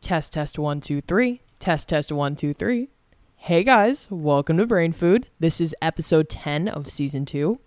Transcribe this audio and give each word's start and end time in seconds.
Test, 0.00 0.32
test, 0.34 0.58
one, 0.58 0.80
two, 0.80 1.00
three. 1.00 1.40
Test, 1.58 1.88
test, 1.88 2.12
one, 2.12 2.36
two, 2.36 2.54
three. 2.54 2.90
Hey 3.36 3.64
guys, 3.64 4.08
welcome 4.10 4.56
to 4.58 4.66
Brain 4.66 4.92
Food. 4.92 5.28
This 5.40 5.60
is 5.60 5.74
episode 5.82 6.28
10 6.28 6.68
of 6.68 6.90
season 6.90 7.24
two. 7.24 7.58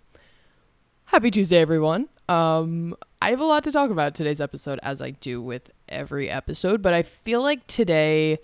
Happy 1.06 1.30
Tuesday, 1.30 1.58
everyone. 1.58 2.08
Um, 2.28 2.96
I 3.20 3.30
have 3.30 3.40
a 3.40 3.44
lot 3.44 3.64
to 3.64 3.72
talk 3.72 3.90
about 3.90 4.14
today's 4.14 4.40
episode, 4.40 4.78
as 4.82 5.02
I 5.02 5.10
do 5.10 5.42
with 5.42 5.70
every 5.88 6.30
episode, 6.30 6.82
but 6.82 6.94
I 6.94 7.02
feel 7.02 7.42
like 7.42 7.66
today 7.66 8.38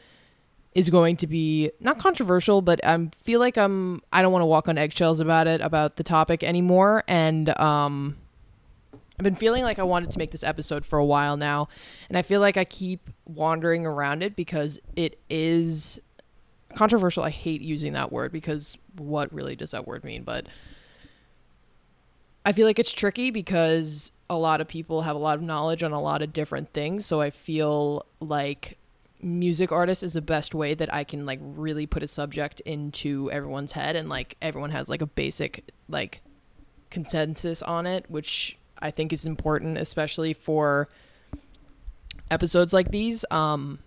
is 0.74 0.90
going 0.90 1.16
to 1.18 1.26
be 1.26 1.70
not 1.80 1.98
controversial, 1.98 2.60
but 2.62 2.84
I 2.84 3.08
feel 3.22 3.40
like 3.40 3.56
I'm 3.56 4.02
I 4.12 4.20
don't 4.20 4.32
want 4.32 4.42
to 4.42 4.46
walk 4.46 4.68
on 4.68 4.76
eggshells 4.76 5.20
about 5.20 5.46
it, 5.46 5.60
about 5.60 5.96
the 5.96 6.02
topic 6.02 6.42
anymore. 6.42 7.02
And 7.08 7.58
um 7.58 8.16
I've 9.18 9.24
been 9.24 9.34
feeling 9.34 9.62
like 9.62 9.78
I 9.78 9.82
wanted 9.82 10.10
to 10.10 10.18
make 10.18 10.30
this 10.30 10.44
episode 10.44 10.84
for 10.84 10.98
a 10.98 11.04
while 11.04 11.36
now, 11.36 11.68
and 12.08 12.18
I 12.18 12.22
feel 12.22 12.40
like 12.40 12.56
I 12.56 12.64
keep 12.64 13.08
wandering 13.24 13.86
around 13.86 14.22
it 14.22 14.36
because 14.36 14.78
it 14.94 15.18
is 15.30 16.00
controversial. 16.74 17.24
I 17.24 17.30
hate 17.30 17.62
using 17.62 17.94
that 17.94 18.12
word 18.12 18.30
because 18.30 18.76
what 18.98 19.32
really 19.32 19.56
does 19.56 19.70
that 19.70 19.86
word 19.86 20.04
mean? 20.04 20.22
But 20.22 20.46
I 22.44 22.52
feel 22.52 22.66
like 22.66 22.78
it's 22.78 22.92
tricky 22.92 23.30
because 23.30 24.12
a 24.28 24.36
lot 24.36 24.60
of 24.60 24.68
people 24.68 25.02
have 25.02 25.16
a 25.16 25.18
lot 25.18 25.38
of 25.38 25.42
knowledge 25.42 25.82
on 25.82 25.92
a 25.92 26.00
lot 26.00 26.22
of 26.22 26.32
different 26.32 26.72
things. 26.72 27.06
So 27.06 27.20
I 27.20 27.30
feel 27.30 28.04
like 28.20 28.78
music 29.22 29.72
artist 29.72 30.02
is 30.02 30.12
the 30.12 30.20
best 30.20 30.54
way 30.54 30.74
that 30.74 30.92
I 30.92 31.02
can 31.02 31.24
like 31.24 31.40
really 31.42 31.86
put 31.86 32.02
a 32.02 32.08
subject 32.08 32.60
into 32.60 33.30
everyone's 33.32 33.72
head 33.72 33.96
and 33.96 34.08
like 34.08 34.36
everyone 34.42 34.70
has 34.70 34.88
like 34.88 35.00
a 35.00 35.06
basic 35.06 35.64
like 35.88 36.20
consensus 36.90 37.62
on 37.62 37.86
it, 37.86 38.10
which 38.10 38.58
I 38.80 38.90
think 38.90 39.12
is 39.12 39.24
important, 39.24 39.78
especially 39.78 40.32
for 40.32 40.88
episodes 42.30 42.72
like 42.72 42.90
these. 42.90 43.24
Um, 43.30 43.78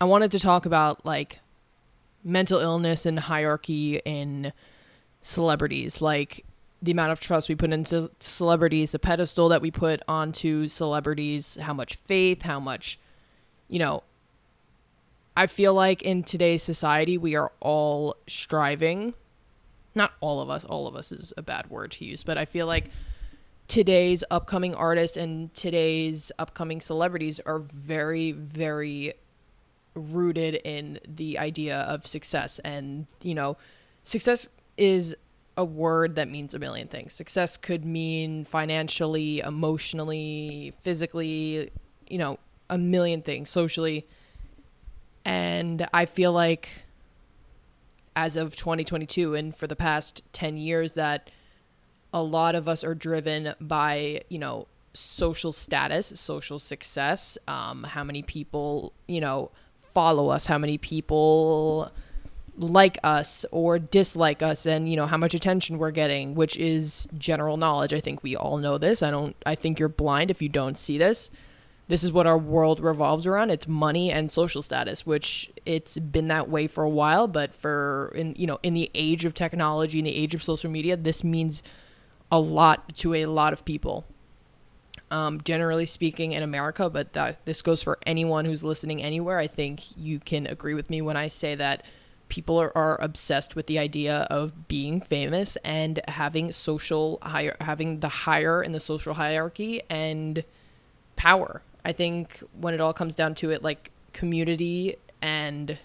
I 0.00 0.04
wanted 0.04 0.30
to 0.32 0.38
talk 0.38 0.66
about 0.66 1.04
like 1.04 1.40
mental 2.24 2.60
illness 2.60 3.06
and 3.06 3.18
hierarchy 3.18 4.00
in 4.04 4.52
celebrities, 5.22 6.00
like 6.00 6.44
the 6.82 6.92
amount 6.92 7.12
of 7.12 7.20
trust 7.20 7.48
we 7.48 7.54
put 7.54 7.72
into 7.72 8.10
celebrities, 8.20 8.92
the 8.92 8.98
pedestal 8.98 9.48
that 9.50 9.60
we 9.60 9.70
put 9.70 10.02
onto 10.08 10.68
celebrities, 10.68 11.58
how 11.60 11.74
much 11.74 11.94
faith, 11.96 12.42
how 12.42 12.58
much, 12.58 12.98
you 13.68 13.78
know, 13.78 14.02
I 15.36 15.46
feel 15.46 15.74
like 15.74 16.02
in 16.02 16.22
today's 16.22 16.62
society, 16.62 17.16
we 17.16 17.34
are 17.36 17.52
all 17.60 18.16
striving. 18.26 19.14
Not 19.94 20.12
all 20.20 20.40
of 20.40 20.50
us, 20.50 20.64
all 20.64 20.86
of 20.86 20.96
us 20.96 21.12
is 21.12 21.32
a 21.36 21.42
bad 21.42 21.70
word 21.70 21.92
to 21.92 22.04
use, 22.04 22.24
but 22.24 22.38
I 22.38 22.44
feel 22.44 22.66
like 22.66 22.90
today's 23.70 24.24
upcoming 24.32 24.74
artists 24.74 25.16
and 25.16 25.54
today's 25.54 26.32
upcoming 26.40 26.80
celebrities 26.80 27.38
are 27.46 27.60
very, 27.60 28.32
very 28.32 29.14
rooted 29.94 30.56
in 30.64 30.98
the 31.06 31.38
idea 31.38 31.78
of 31.82 32.04
success. 32.04 32.58
And, 32.64 33.06
you 33.22 33.32
know, 33.32 33.56
success 34.02 34.48
is 34.76 35.14
a 35.56 35.64
word 35.64 36.16
that 36.16 36.28
means 36.28 36.52
a 36.52 36.58
million 36.58 36.88
things. 36.88 37.12
Success 37.12 37.56
could 37.56 37.84
mean 37.84 38.44
financially, 38.44 39.38
emotionally, 39.38 40.72
physically, 40.82 41.70
you 42.08 42.18
know, 42.18 42.40
a 42.68 42.76
million 42.76 43.22
things, 43.22 43.50
socially. 43.50 44.04
And 45.24 45.86
I 45.94 46.06
feel 46.06 46.32
like 46.32 46.86
as 48.16 48.36
of 48.36 48.56
2022 48.56 49.36
and 49.36 49.54
for 49.54 49.68
the 49.68 49.76
past 49.76 50.22
10 50.32 50.56
years 50.56 50.94
that 50.94 51.30
a 52.12 52.22
lot 52.22 52.54
of 52.54 52.68
us 52.68 52.84
are 52.84 52.94
driven 52.94 53.54
by, 53.60 54.22
you 54.28 54.38
know, 54.38 54.66
social 54.92 55.52
status, 55.52 56.12
social 56.16 56.58
success, 56.58 57.38
um, 57.46 57.84
how 57.84 58.02
many 58.04 58.22
people, 58.22 58.92
you 59.06 59.20
know, 59.20 59.50
follow 59.94 60.28
us, 60.28 60.46
how 60.46 60.58
many 60.58 60.78
people 60.78 61.92
like 62.58 62.98
us 63.02 63.46
or 63.50 63.78
dislike 63.78 64.42
us 64.42 64.66
and 64.66 64.90
you 64.90 64.96
know 64.96 65.06
how 65.06 65.16
much 65.16 65.32
attention 65.32 65.78
we're 65.78 65.90
getting 65.90 66.34
which 66.34 66.56
is 66.56 67.08
general 67.16 67.56
knowledge. 67.56 67.92
I 67.92 68.00
think 68.00 68.22
we 68.22 68.36
all 68.36 68.58
know 68.58 68.76
this. 68.78 69.02
I 69.02 69.10
don't 69.10 69.36
i 69.46 69.54
think 69.54 69.78
you're 69.78 69.88
blind 69.88 70.30
if 70.30 70.42
you 70.42 70.48
don't 70.48 70.76
see 70.76 70.98
this. 70.98 71.30
This 71.88 72.04
is 72.04 72.12
what 72.12 72.26
our 72.26 72.38
world 72.38 72.78
revolves 72.78 73.26
around. 73.26 73.50
It's 73.50 73.66
money 73.66 74.12
and 74.12 74.30
social 74.30 74.62
status 74.62 75.06
which 75.06 75.50
it's 75.64 75.96
been 75.98 76.28
that 76.28 76.50
way 76.50 76.66
for 76.66 76.84
a 76.84 76.88
while 76.88 77.26
but 77.26 77.54
for 77.54 78.12
in 78.14 78.34
you 78.36 78.46
know 78.46 78.58
in 78.62 78.74
the 78.74 78.90
age 78.94 79.24
of 79.24 79.32
technology 79.32 79.98
in 79.98 80.04
the 80.04 80.14
age 80.14 80.34
of 80.34 80.42
social 80.42 80.70
media 80.70 80.96
this 80.96 81.24
means 81.24 81.62
a 82.30 82.38
lot 82.38 82.94
to 82.96 83.14
a 83.14 83.26
lot 83.26 83.52
of 83.52 83.64
people. 83.64 84.04
Um, 85.10 85.40
generally 85.42 85.86
speaking, 85.86 86.30
in 86.32 86.44
America, 86.44 86.88
but 86.88 87.14
that 87.14 87.44
this 87.44 87.62
goes 87.62 87.82
for 87.82 87.98
anyone 88.06 88.44
who's 88.44 88.62
listening 88.62 89.02
anywhere. 89.02 89.38
I 89.38 89.48
think 89.48 89.96
you 89.96 90.20
can 90.20 90.46
agree 90.46 90.74
with 90.74 90.88
me 90.88 91.02
when 91.02 91.16
I 91.16 91.26
say 91.26 91.56
that 91.56 91.84
people 92.28 92.60
are, 92.60 92.72
are 92.78 92.96
obsessed 93.02 93.56
with 93.56 93.66
the 93.66 93.78
idea 93.78 94.28
of 94.30 94.68
being 94.68 95.00
famous 95.00 95.56
and 95.64 96.00
having 96.08 96.52
social 96.52 97.18
higher, 97.22 97.56
having 97.60 98.00
the 98.00 98.08
higher 98.08 98.62
in 98.62 98.72
the 98.72 98.80
social 98.80 99.14
hierarchy 99.14 99.82
and 99.90 100.44
power. 101.16 101.62
I 101.84 101.92
think 101.92 102.42
when 102.58 102.72
it 102.72 102.80
all 102.80 102.92
comes 102.92 103.14
down 103.14 103.34
to 103.36 103.50
it, 103.50 103.62
like 103.62 103.90
community 104.12 104.96
and 105.20 105.76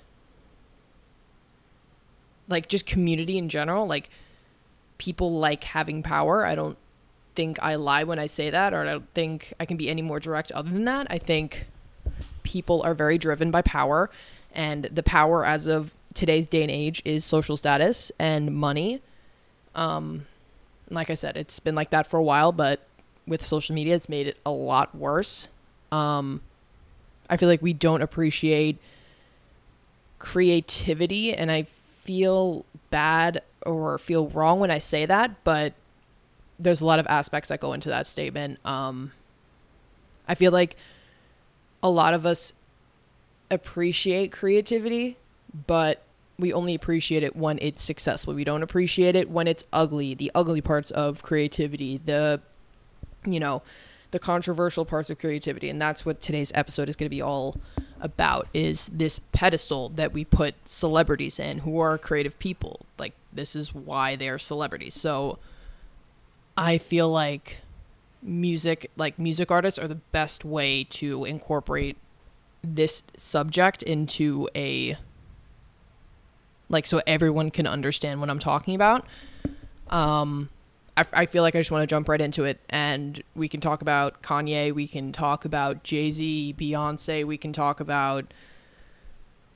like 2.47 2.69
just 2.69 2.85
community 2.85 3.37
in 3.37 3.49
general, 3.49 3.87
like 3.87 4.09
people 4.97 5.39
like 5.39 5.63
having 5.63 6.03
power. 6.03 6.45
I 6.45 6.55
don't 6.55 6.77
think 7.35 7.59
I 7.61 7.75
lie 7.75 8.03
when 8.03 8.19
I 8.19 8.27
say 8.27 8.49
that, 8.49 8.73
or 8.73 8.81
I 8.81 8.85
don't 8.85 9.13
think 9.13 9.53
I 9.59 9.65
can 9.65 9.77
be 9.77 9.89
any 9.89 10.01
more 10.01 10.19
direct 10.19 10.51
other 10.53 10.69
than 10.69 10.85
that. 10.85 11.07
I 11.09 11.17
think 11.17 11.67
people 12.43 12.81
are 12.83 12.93
very 12.93 13.17
driven 13.17 13.51
by 13.51 13.61
power, 13.61 14.09
and 14.53 14.85
the 14.85 15.03
power 15.03 15.45
as 15.45 15.67
of 15.67 15.93
today's 16.13 16.47
day 16.47 16.61
and 16.61 16.71
age 16.71 17.01
is 17.03 17.25
social 17.25 17.57
status 17.57 18.11
and 18.17 18.55
money. 18.55 19.01
Um, 19.75 20.27
like 20.89 21.09
I 21.09 21.15
said, 21.15 21.35
it's 21.35 21.59
been 21.59 21.75
like 21.75 21.89
that 21.89 22.07
for 22.07 22.17
a 22.17 22.23
while, 22.23 22.51
but 22.51 22.87
with 23.27 23.45
social 23.45 23.75
media, 23.75 23.95
it's 23.95 24.07
made 24.07 24.27
it 24.27 24.37
a 24.45 24.51
lot 24.51 24.95
worse. 24.95 25.49
Um, 25.91 26.41
I 27.29 27.37
feel 27.37 27.49
like 27.49 27.61
we 27.61 27.73
don't 27.73 28.01
appreciate 28.01 28.77
creativity, 30.19 31.33
and 31.33 31.51
I 31.51 31.63
feel 32.03 32.65
bad 32.91 33.41
or 33.65 33.97
feel 33.97 34.27
wrong 34.27 34.59
when 34.59 34.71
I 34.71 34.77
say 34.77 35.05
that, 35.05 35.43
but 35.43 35.73
there's 36.57 36.81
a 36.81 36.85
lot 36.85 36.99
of 36.99 37.07
aspects 37.07 37.49
that 37.49 37.59
go 37.59 37.73
into 37.73 37.89
that 37.89 38.07
statement. 38.07 38.59
Um, 38.65 39.11
I 40.27 40.35
feel 40.35 40.51
like 40.51 40.77
a 41.83 41.89
lot 41.89 42.13
of 42.13 42.25
us 42.25 42.53
appreciate 43.51 44.31
creativity, 44.31 45.17
but 45.67 46.03
we 46.37 46.53
only 46.53 46.75
appreciate 46.75 47.23
it 47.23 47.35
when 47.35 47.59
it's 47.61 47.83
successful. 47.83 48.33
We 48.33 48.43
don't 48.43 48.63
appreciate 48.63 49.15
it 49.15 49.29
when 49.29 49.47
it's 49.47 49.63
ugly, 49.71 50.13
the 50.13 50.31
ugly 50.35 50.61
parts 50.61 50.91
of 50.91 51.23
creativity, 51.23 51.99
the, 52.03 52.41
you 53.25 53.39
know, 53.39 53.61
the 54.11 54.19
controversial 54.19 54.85
parts 54.85 55.09
of 55.09 55.19
creativity. 55.19 55.69
And 55.69 55.81
that's 55.81 56.05
what 56.05 56.21
today's 56.21 56.51
episode 56.55 56.89
is 56.89 56.95
going 56.95 57.05
to 57.05 57.15
be 57.15 57.21
all 57.21 57.57
about 58.01 58.47
is 58.53 58.89
this 58.93 59.19
pedestal 59.31 59.89
that 59.89 60.13
we 60.13 60.25
put 60.25 60.55
celebrities 60.65 61.39
in 61.39 61.59
who 61.59 61.79
are 61.79 61.97
creative 61.97 62.37
people. 62.39 62.85
Like 62.97 63.13
this 63.31 63.55
is 63.55 63.73
why 63.73 64.15
they're 64.15 64.39
celebrities. 64.39 64.93
So 64.93 65.39
I 66.57 66.77
feel 66.77 67.09
like 67.09 67.57
music 68.21 68.89
like 68.97 69.19
music 69.19 69.51
artists 69.51 69.77
are 69.77 69.87
the 69.87 69.95
best 69.95 70.43
way 70.43 70.83
to 70.83 71.25
incorporate 71.25 71.97
this 72.63 73.03
subject 73.15 73.83
into 73.83 74.49
a 74.55 74.97
like 76.69 76.87
so 76.87 77.01
everyone 77.05 77.51
can 77.51 77.67
understand 77.67 78.19
what 78.19 78.29
I'm 78.29 78.39
talking 78.39 78.75
about. 78.75 79.05
Um 79.89 80.49
I, 80.97 81.05
I 81.13 81.25
feel 81.25 81.43
like 81.43 81.55
I 81.55 81.59
just 81.59 81.71
want 81.71 81.83
to 81.83 81.87
jump 81.87 82.07
right 82.09 82.21
into 82.21 82.45
it 82.45 82.59
and 82.69 83.21
we 83.35 83.47
can 83.47 83.61
talk 83.61 83.81
about 83.81 84.21
Kanye, 84.21 84.73
we 84.73 84.87
can 84.87 85.11
talk 85.11 85.45
about 85.45 85.83
Jay 85.83 86.11
Z, 86.11 86.55
Beyonce, 86.57 87.25
we 87.25 87.37
can 87.37 87.53
talk 87.53 87.79
about 87.79 88.33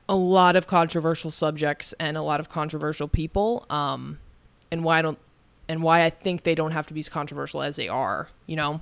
a 0.07 0.15
lot 0.15 0.55
of 0.55 0.65
controversial 0.65 1.29
subjects 1.29 1.93
and 1.99 2.17
a 2.17 2.21
lot 2.21 2.39
of 2.39 2.49
controversial 2.49 3.07
people, 3.07 3.65
um, 3.69 4.19
and 4.71 4.83
why 4.83 4.99
I 4.99 5.01
don't 5.03 5.19
and 5.69 5.83
why 5.83 6.03
I 6.03 6.09
think 6.09 6.43
they 6.43 6.55
don't 6.55 6.71
have 6.71 6.87
to 6.87 6.95
be 6.95 6.99
as 6.99 7.09
controversial 7.09 7.61
as 7.61 7.75
they 7.75 7.87
are, 7.87 8.27
you 8.47 8.55
know. 8.55 8.81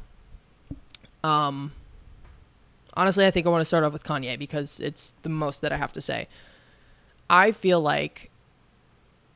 Um, 1.21 1.73
honestly, 2.93 3.25
I 3.25 3.31
think 3.31 3.45
I 3.45 3.49
want 3.49 3.59
to 3.61 3.65
start 3.65 3.83
off 3.83 3.91
with 3.91 4.05
Kanye 4.05 4.39
because 4.39 4.79
it's 4.79 5.11
the 5.23 5.29
most 5.29 5.61
that 5.61 5.73
I 5.73 5.77
have 5.77 5.91
to 5.93 6.01
say. 6.01 6.29
I 7.29 7.51
feel 7.51 7.81
like 7.81 8.31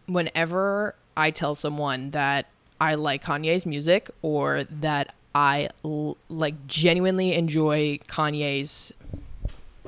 whenever 0.06 0.95
I 1.17 1.29
tell 1.29 1.56
someone 1.56 2.12
that 2.12 2.45
I 2.81 2.95
like 2.95 3.23
Kanye's 3.23 3.65
music 3.65 4.11
or 4.21 4.65
that 4.65 5.15
I 5.33 5.69
l- 5.85 6.17
like 6.27 6.67
genuinely 6.67 7.33
enjoy 7.33 7.99
Kanye's 8.07 8.91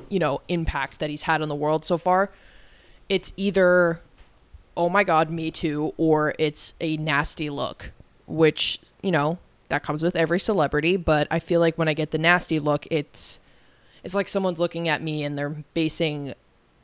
you 0.08 0.18
know 0.18 0.40
impact 0.48 1.00
that 1.00 1.10
he's 1.10 1.22
had 1.22 1.42
on 1.42 1.48
the 1.48 1.54
world 1.54 1.84
so 1.84 1.98
far 1.98 2.30
it's 3.08 3.32
either 3.36 4.00
oh 4.76 4.88
my 4.88 5.02
god 5.02 5.30
me 5.30 5.50
too 5.50 5.92
or 5.96 6.34
it's 6.38 6.74
a 6.80 6.96
nasty 6.98 7.48
look 7.48 7.90
which 8.26 8.78
you 9.02 9.10
know 9.10 9.38
that 9.70 9.82
comes 9.82 10.02
with 10.02 10.14
every 10.14 10.38
celebrity 10.38 10.96
but 10.96 11.26
i 11.30 11.38
feel 11.38 11.58
like 11.58 11.76
when 11.78 11.88
i 11.88 11.94
get 11.94 12.10
the 12.10 12.18
nasty 12.18 12.58
look 12.58 12.86
it's 12.90 13.40
it's 14.04 14.14
like 14.14 14.28
someone's 14.28 14.60
looking 14.60 14.88
at 14.88 15.02
me 15.02 15.24
and 15.24 15.36
they're 15.36 15.64
basing, 15.72 16.34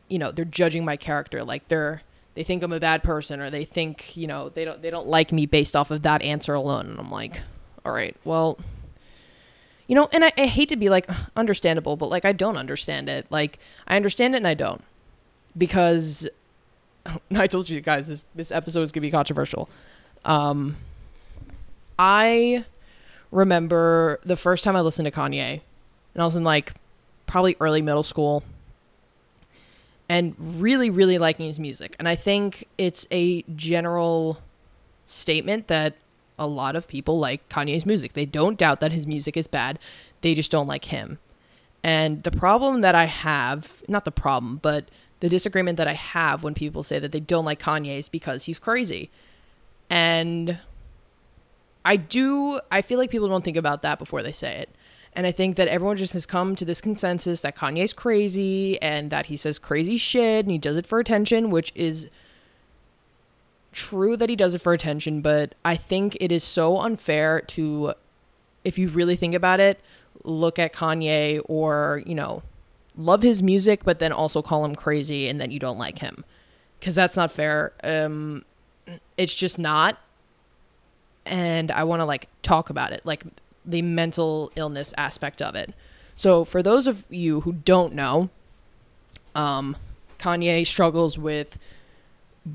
you 0.08 0.18
know, 0.18 0.32
they're 0.32 0.46
judging 0.46 0.84
my 0.84 0.96
character. 0.96 1.44
Like 1.44 1.68
they're 1.68 2.02
they 2.34 2.44
think 2.44 2.62
I'm 2.62 2.72
a 2.72 2.80
bad 2.80 3.02
person 3.02 3.40
or 3.40 3.50
they 3.50 3.64
think, 3.64 4.16
you 4.16 4.26
know, 4.26 4.48
they 4.48 4.64
don't 4.64 4.80
they 4.82 4.90
don't 4.90 5.08
like 5.08 5.32
me 5.32 5.46
based 5.46 5.74
off 5.74 5.90
of 5.90 6.02
that 6.02 6.22
answer 6.22 6.54
alone. 6.54 6.86
And 6.86 6.98
I'm 6.98 7.10
like, 7.10 7.40
all 7.84 7.92
right, 7.92 8.16
well, 8.24 8.58
you 9.86 9.94
know, 9.94 10.08
and 10.12 10.24
I, 10.24 10.32
I 10.38 10.46
hate 10.46 10.68
to 10.68 10.76
be 10.76 10.88
like 10.88 11.08
understandable, 11.36 11.96
but 11.96 12.08
like 12.08 12.24
I 12.24 12.32
don't 12.32 12.56
understand 12.56 13.08
it. 13.08 13.26
Like 13.30 13.58
I 13.86 13.96
understand 13.96 14.34
it 14.34 14.38
and 14.38 14.46
I 14.46 14.54
don't 14.54 14.82
because 15.56 16.28
I 17.34 17.46
told 17.46 17.68
you 17.68 17.80
guys 17.80 18.06
this 18.06 18.24
this 18.34 18.52
episode 18.52 18.82
is 18.82 18.92
gonna 18.92 19.02
be 19.02 19.10
controversial. 19.10 19.68
Um, 20.24 20.76
I 21.98 22.64
remember 23.30 24.20
the 24.24 24.36
first 24.36 24.64
time 24.64 24.76
I 24.76 24.80
listened 24.80 25.06
to 25.06 25.12
Kanye, 25.12 25.60
and 26.14 26.22
I 26.22 26.24
was 26.24 26.36
in 26.36 26.44
like 26.44 26.74
probably 27.26 27.56
early 27.60 27.82
middle 27.82 28.02
school, 28.02 28.42
and 30.10 30.34
really, 30.60 30.90
really 30.90 31.18
liking 31.18 31.46
his 31.46 31.60
music. 31.60 31.94
And 32.00 32.08
I 32.08 32.16
think 32.16 32.66
it's 32.76 33.06
a 33.12 33.42
general 33.54 34.38
statement 35.06 35.68
that 35.68 35.94
a 36.36 36.48
lot 36.48 36.74
of 36.74 36.88
people 36.88 37.20
like 37.20 37.48
Kanye's 37.48 37.86
music. 37.86 38.14
They 38.14 38.26
don't 38.26 38.58
doubt 38.58 38.80
that 38.80 38.90
his 38.90 39.06
music 39.06 39.36
is 39.36 39.46
bad, 39.46 39.78
they 40.22 40.34
just 40.34 40.50
don't 40.50 40.66
like 40.66 40.86
him. 40.86 41.20
And 41.84 42.24
the 42.24 42.32
problem 42.32 42.80
that 42.80 42.96
I 42.96 43.04
have, 43.04 43.84
not 43.86 44.04
the 44.04 44.10
problem, 44.10 44.58
but 44.60 44.90
the 45.20 45.28
disagreement 45.28 45.76
that 45.76 45.86
I 45.86 45.92
have 45.92 46.42
when 46.42 46.54
people 46.54 46.82
say 46.82 46.98
that 46.98 47.12
they 47.12 47.20
don't 47.20 47.44
like 47.44 47.62
Kanye 47.62 48.00
is 48.00 48.08
because 48.08 48.46
he's 48.46 48.58
crazy. 48.58 49.10
And 49.88 50.58
I 51.84 51.94
do, 51.94 52.58
I 52.72 52.82
feel 52.82 52.98
like 52.98 53.10
people 53.10 53.28
don't 53.28 53.44
think 53.44 53.56
about 53.56 53.82
that 53.82 54.00
before 54.00 54.24
they 54.24 54.32
say 54.32 54.56
it. 54.58 54.70
And 55.12 55.26
I 55.26 55.32
think 55.32 55.56
that 55.56 55.68
everyone 55.68 55.96
just 55.96 56.12
has 56.12 56.24
come 56.24 56.54
to 56.56 56.64
this 56.64 56.80
consensus 56.80 57.40
that 57.40 57.56
Kanye's 57.56 57.92
crazy 57.92 58.80
and 58.80 59.10
that 59.10 59.26
he 59.26 59.36
says 59.36 59.58
crazy 59.58 59.96
shit 59.96 60.44
and 60.44 60.52
he 60.52 60.58
does 60.58 60.76
it 60.76 60.86
for 60.86 61.00
attention, 61.00 61.50
which 61.50 61.72
is 61.74 62.08
true 63.72 64.16
that 64.16 64.28
he 64.28 64.36
does 64.36 64.54
it 64.54 64.60
for 64.60 64.72
attention, 64.72 65.20
but 65.20 65.54
I 65.64 65.76
think 65.76 66.16
it 66.20 66.32
is 66.32 66.44
so 66.44 66.78
unfair 66.78 67.40
to, 67.40 67.94
if 68.64 68.78
you 68.78 68.88
really 68.88 69.16
think 69.16 69.34
about 69.34 69.60
it, 69.60 69.80
look 70.24 70.58
at 70.58 70.72
Kanye 70.72 71.40
or, 71.46 72.02
you 72.06 72.14
know, 72.14 72.42
love 72.96 73.22
his 73.22 73.42
music, 73.42 73.84
but 73.84 73.98
then 73.98 74.12
also 74.12 74.42
call 74.42 74.64
him 74.64 74.74
crazy 74.74 75.28
and 75.28 75.40
then 75.40 75.50
you 75.50 75.58
don't 75.58 75.78
like 75.78 75.98
him. 75.98 76.24
Because 76.78 76.94
that's 76.94 77.16
not 77.16 77.30
fair. 77.30 77.72
Um, 77.84 78.44
it's 79.16 79.34
just 79.34 79.58
not. 79.58 79.98
And 81.26 81.70
I 81.70 81.84
want 81.84 82.00
to 82.00 82.06
like 82.06 82.28
talk 82.42 82.70
about 82.70 82.92
it, 82.92 83.04
like 83.04 83.24
the 83.64 83.82
mental 83.82 84.50
illness 84.56 84.92
aspect 84.96 85.42
of 85.42 85.54
it. 85.54 85.74
So, 86.16 86.44
for 86.44 86.62
those 86.62 86.86
of 86.86 87.06
you 87.08 87.42
who 87.42 87.52
don't 87.52 87.94
know, 87.94 88.30
um, 89.34 89.76
Kanye 90.18 90.66
struggles 90.66 91.18
with 91.18 91.58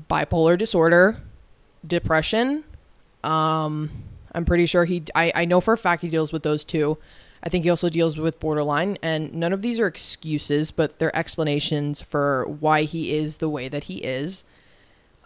bipolar 0.08 0.56
disorder, 0.56 1.20
depression. 1.86 2.64
Um, 3.24 3.90
I'm 4.32 4.44
pretty 4.44 4.66
sure 4.66 4.84
he, 4.84 5.02
I, 5.14 5.32
I 5.34 5.44
know 5.44 5.60
for 5.60 5.74
a 5.74 5.78
fact 5.78 6.02
he 6.02 6.08
deals 6.08 6.32
with 6.32 6.42
those 6.42 6.64
two. 6.64 6.98
I 7.42 7.48
think 7.48 7.64
he 7.64 7.70
also 7.70 7.88
deals 7.88 8.18
with 8.18 8.40
borderline, 8.40 8.98
and 9.02 9.32
none 9.34 9.52
of 9.52 9.62
these 9.62 9.78
are 9.78 9.86
excuses, 9.86 10.70
but 10.70 10.98
they're 10.98 11.14
explanations 11.14 12.02
for 12.02 12.44
why 12.46 12.82
he 12.82 13.14
is 13.14 13.36
the 13.36 13.48
way 13.48 13.68
that 13.68 13.84
he 13.84 13.98
is. 13.98 14.44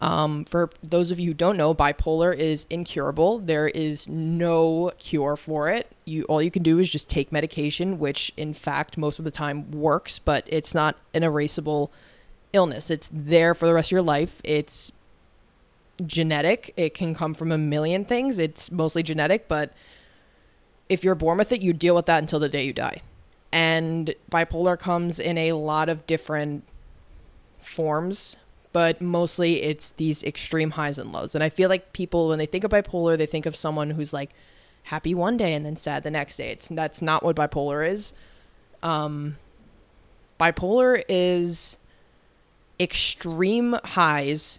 Um, 0.01 0.47
for 0.47 0.71
those 0.83 1.11
of 1.11 1.21
you 1.21 1.31
who 1.31 1.35
don't 1.35 1.59
know, 1.59 1.75
bipolar 1.75 2.35
is 2.35 2.67
incurable. 2.71 3.39
There 3.39 3.69
is 3.69 4.09
no 4.09 4.93
cure 4.99 5.37
for 5.37 5.69
it. 5.69 5.93
You 6.07 6.25
all 6.25 6.41
you 6.41 6.51
can 6.51 6.63
do 6.63 6.79
is 6.79 6.89
just 6.89 7.09
take 7.09 7.31
medication, 7.31 7.99
which 7.99 8.33
in 8.37 8.55
fact 8.55 8.97
most 8.97 9.19
of 9.19 9.27
the 9.27 9.31
time 9.31 9.71
works, 9.71 10.19
but 10.19 10.45
it's 10.47 10.75
not 10.75 10.97
an 11.13 11.23
erasable 11.23 11.91
illness. 12.53 12.91
It's 12.91 13.11
there 13.13 13.55
for 13.55 13.67
the 13.67 13.75
rest 13.75 13.89
of 13.89 13.93
your 13.93 14.03
life. 14.03 14.41
It's 14.43 14.91
genetic. 16.07 16.73
It 16.77 16.95
can 16.95 17.15
come 17.15 17.35
from 17.35 17.53
a 17.53 17.59
million 17.59 18.07
things. 18.07 18.39
It's 18.39 18.71
mostly 18.71 19.03
genetic, 19.03 19.49
but 19.49 19.73
if 20.89 21.05
you're 21.05 21.15
born 21.15 21.39
with 21.39 21.53
it, 21.53 21.61
you 21.61 21.73
deal 21.73 21.95
with 21.95 22.07
that 22.07 22.19
until 22.19 22.41
the 22.41 22.49
day 22.49 22.65
you 22.65 22.73
die. 22.73 23.03
And 23.53 24.15
bipolar 24.31 24.79
comes 24.79 25.19
in 25.19 25.37
a 25.37 25.53
lot 25.53 25.89
of 25.89 26.07
different 26.07 26.65
forms, 27.59 28.37
but 28.73 29.01
mostly 29.01 29.63
it's 29.63 29.91
these 29.97 30.23
extreme 30.23 30.73
highs 30.73 30.99
and 30.99 31.13
lows. 31.13 31.35
And 31.35 31.43
I 31.43 31.49
feel 31.49 31.69
like 31.69 31.93
people, 31.93 32.29
when 32.29 32.39
they 32.39 32.47
think 32.47 32.65
of 32.65 32.71
bipolar, 32.71 33.19
they 33.19 33.27
think 33.27 33.47
of 33.47 33.57
someone 33.57 33.91
who's 33.91 34.13
like 34.13 34.31
happy 34.85 35.15
one 35.15 35.37
day 35.37 35.55
and 35.55 35.67
then 35.67 35.77
sad 35.77 36.03
the 36.03 36.11
next 36.11 36.37
day. 36.37 36.51
It's 36.51 36.69
that's 36.69 37.03
not 37.03 37.23
what 37.23 37.37
bipolar 37.37 37.89
is. 37.89 38.13
Um, 38.83 39.37
bipolar 40.39 41.03
is 41.09 41.77
extreme 42.79 43.77
highs, 43.85 44.59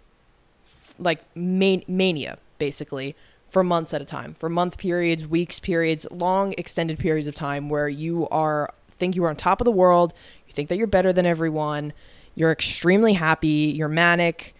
like 0.98 1.24
man- 1.34 1.84
mania, 1.88 2.38
basically, 2.58 3.16
for 3.48 3.64
months 3.64 3.92
at 3.92 4.00
a 4.00 4.04
time, 4.04 4.32
for 4.34 4.48
month 4.48 4.78
periods, 4.78 5.26
weeks 5.26 5.58
periods, 5.58 6.06
long 6.10 6.54
extended 6.56 6.98
periods 6.98 7.26
of 7.26 7.34
time 7.34 7.68
where 7.68 7.88
you 7.88 8.28
are 8.28 8.72
think 8.90 9.16
you 9.16 9.24
are 9.24 9.30
on 9.30 9.36
top 9.36 9.60
of 9.60 9.64
the 9.64 9.72
world, 9.72 10.14
you 10.46 10.52
think 10.52 10.68
that 10.68 10.76
you're 10.76 10.86
better 10.86 11.12
than 11.12 11.26
everyone, 11.26 11.92
you're 12.34 12.52
extremely 12.52 13.14
happy, 13.14 13.72
you're 13.76 13.88
manic, 13.88 14.54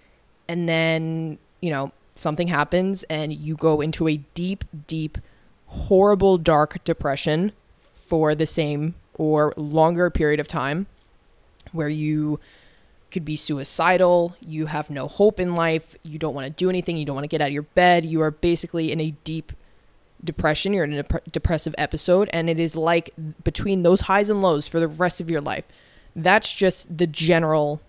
and 0.49 0.69
then, 0.69 1.39
you 1.61 1.71
know, 1.71 1.93
something 2.15 2.49
happens 2.49 3.03
and 3.05 3.33
you 3.33 3.55
go 3.55 3.81
into 3.81 4.09
a 4.09 4.19
deep, 4.35 4.65
deep, 4.87 5.19
horrible, 5.67 6.39
dark 6.39 6.83
depression 6.85 7.53
for 8.07 8.35
the 8.35 8.47
same 8.47 8.95
or 9.15 9.55
longer 9.57 10.11
period 10.11 10.41
of 10.41 10.49
time 10.49 10.87
where 11.73 11.89
you 11.89 12.39
could 13.11 13.25
be 13.25 13.37
suicidal, 13.37 14.37
you 14.41 14.67
have 14.67 14.91
no 14.91 15.07
hope 15.07 15.39
in 15.39 15.55
life, 15.55 15.95
you 16.03 16.19
don't 16.19 16.35
want 16.35 16.47
to 16.47 16.51
do 16.51 16.69
anything, 16.69 16.97
you 16.97 17.05
don't 17.05 17.15
want 17.15 17.25
to 17.25 17.29
get 17.29 17.41
out 17.41 17.49
of 17.49 17.53
your 17.53 17.63
bed, 17.63 18.05
you 18.05 18.21
are 18.23 18.31
basically 18.31 18.91
in 18.91 19.01
a 19.01 19.11
deep 19.23 19.53
depression, 20.25 20.73
you're 20.73 20.85
in 20.85 20.95
a 20.95 21.03
dep- 21.03 21.31
depressive 21.31 21.75
episode, 21.77 22.29
and 22.33 22.49
it 22.49 22.59
is 22.59 22.75
like 22.75 23.11
between 23.45 23.83
those 23.83 24.03
highs 24.03 24.29
and 24.29 24.41
lows 24.41 24.67
for 24.67 24.81
the 24.81 24.89
rest 24.89 25.21
of 25.21 25.31
your 25.31 25.41
life. 25.41 25.65
That's 26.15 26.53
just 26.53 26.97
the 26.97 27.07
general 27.07 27.81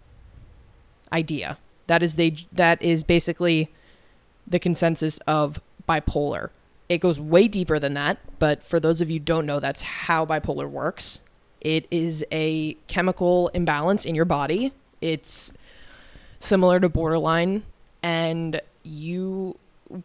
idea. 1.11 1.57
That 1.87 2.01
is 2.01 2.15
they 2.15 2.35
that 2.51 2.81
is 2.81 3.03
basically 3.03 3.71
the 4.47 4.59
consensus 4.59 5.17
of 5.27 5.59
bipolar. 5.87 6.49
It 6.89 6.99
goes 6.99 7.19
way 7.19 7.47
deeper 7.47 7.79
than 7.79 7.93
that, 7.95 8.19
but 8.39 8.63
for 8.63 8.79
those 8.79 9.01
of 9.01 9.09
you 9.09 9.19
don't 9.19 9.45
know, 9.45 9.59
that's 9.59 9.81
how 9.81 10.25
bipolar 10.25 10.69
works. 10.69 11.19
It 11.61 11.87
is 11.91 12.25
a 12.31 12.73
chemical 12.87 13.49
imbalance 13.49 14.05
in 14.05 14.15
your 14.15 14.25
body 14.25 14.73
it's 15.03 15.51
similar 16.39 16.79
to 16.79 16.87
borderline 16.87 17.63
and 18.01 18.61
you 18.83 19.57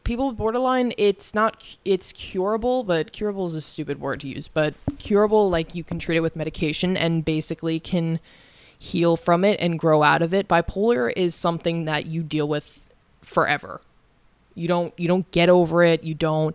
people 0.05 0.29
with 0.29 0.37
borderline 0.37 0.93
it's 0.99 1.35
not 1.35 1.79
it's 1.85 2.13
curable 2.13 2.85
but 2.85 3.13
curable 3.13 3.47
is 3.47 3.55
a 3.55 3.61
stupid 3.61 4.01
word 4.01 4.21
to 4.21 4.29
use 4.29 4.49
but 4.49 4.75
curable 4.99 5.49
like 5.49 5.75
you 5.75 5.83
can 5.83 5.99
treat 5.99 6.17
it 6.17 6.21
with 6.21 6.37
medication 6.37 6.97
and 6.97 7.25
basically 7.25 7.81
can 7.81 8.21
heal 8.79 9.17
from 9.17 9.45
it 9.45 9.61
and 9.61 9.79
grow 9.79 10.03
out 10.03 10.23
of 10.23 10.33
it. 10.33 10.49
Bipolar 10.49 11.13
is 11.17 11.35
something 11.35 11.85
that 11.87 12.07
you 12.07 12.23
deal 12.23 12.47
with 12.47 12.79
forever. 13.23 13.81
You 14.55 14.69
don't 14.69 14.95
you 14.97 15.09
don't 15.09 15.31
get 15.31 15.49
over 15.49 15.83
it. 15.83 16.05
You 16.05 16.15
don't 16.15 16.55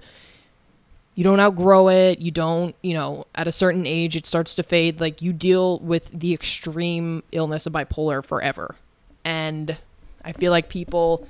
you 1.16 1.24
don't 1.24 1.40
outgrow 1.40 1.90
it. 1.90 2.20
You 2.20 2.32
don't 2.32 2.76
you 2.82 2.94
know 2.94 3.28
at 3.36 3.48
a 3.48 3.52
certain 3.52 3.86
age 3.86 4.16
it 4.16 4.26
starts 4.26 4.56
to 4.56 4.64
fade. 4.64 5.00
Like 5.00 5.22
you 5.22 5.34
deal 5.34 5.80
with 5.80 6.10
the 6.18 6.34
extreme 6.34 7.24
illness 7.32 7.66
of 7.66 7.74
bipolar 7.74 8.24
forever. 8.24 8.76
And 9.26 9.78
i 10.26 10.32
feel 10.32 10.52
like 10.52 10.70
people 10.70 11.28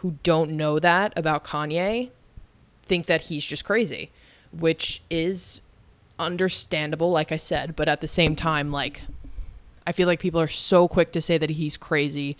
who 0.00 0.16
don't 0.22 0.50
know 0.50 0.78
that 0.78 1.12
about 1.16 1.44
kanye 1.44 2.10
think 2.84 3.06
that 3.06 3.22
he's 3.22 3.44
just 3.44 3.64
crazy 3.64 4.10
which 4.52 5.02
is 5.10 5.60
understandable 6.18 7.10
like 7.10 7.32
i 7.32 7.36
said 7.36 7.74
but 7.76 7.88
at 7.88 8.00
the 8.00 8.08
same 8.08 8.36
time 8.36 8.70
like 8.70 9.02
i 9.86 9.92
feel 9.92 10.06
like 10.06 10.20
people 10.20 10.40
are 10.40 10.48
so 10.48 10.86
quick 10.86 11.12
to 11.12 11.20
say 11.20 11.38
that 11.38 11.50
he's 11.50 11.76
crazy 11.76 12.36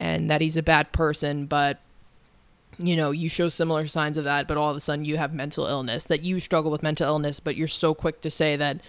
and 0.00 0.30
that 0.30 0.40
he's 0.40 0.56
a 0.56 0.62
bad 0.62 0.92
person 0.92 1.46
but 1.46 1.78
you 2.78 2.96
know, 2.96 3.10
you 3.10 3.28
show 3.28 3.48
similar 3.48 3.86
signs 3.86 4.16
of 4.16 4.24
that, 4.24 4.48
but 4.48 4.56
all 4.56 4.70
of 4.70 4.76
a 4.76 4.80
sudden 4.80 5.04
you 5.04 5.16
have 5.16 5.32
mental 5.32 5.66
illness, 5.66 6.04
that 6.04 6.22
you 6.22 6.40
struggle 6.40 6.70
with 6.70 6.82
mental 6.82 7.06
illness, 7.06 7.40
but 7.40 7.56
you're 7.56 7.68
so 7.68 7.94
quick 7.94 8.20
to 8.22 8.30
say 8.30 8.56
that, 8.56 8.80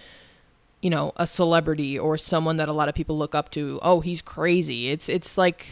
you 0.80 0.90
know, 0.90 1.12
a 1.16 1.26
celebrity 1.26 1.98
or 1.98 2.16
someone 2.16 2.56
that 2.56 2.68
a 2.68 2.72
lot 2.72 2.88
of 2.88 2.94
people 2.94 3.16
look 3.16 3.34
up 3.34 3.50
to, 3.50 3.78
oh, 3.82 4.00
he's 4.00 4.22
crazy. 4.22 4.88
It's 4.88 5.08
it's 5.08 5.36
like 5.38 5.66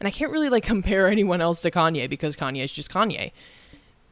and 0.00 0.08
I 0.08 0.10
can't 0.10 0.32
really 0.32 0.48
like 0.48 0.64
compare 0.74 1.08
anyone 1.08 1.40
else 1.40 1.62
to 1.62 1.70
Kanye 1.70 2.08
because 2.08 2.34
Kanye 2.34 2.64
is 2.64 2.72
just 2.72 2.90
Kanye. 2.90 3.32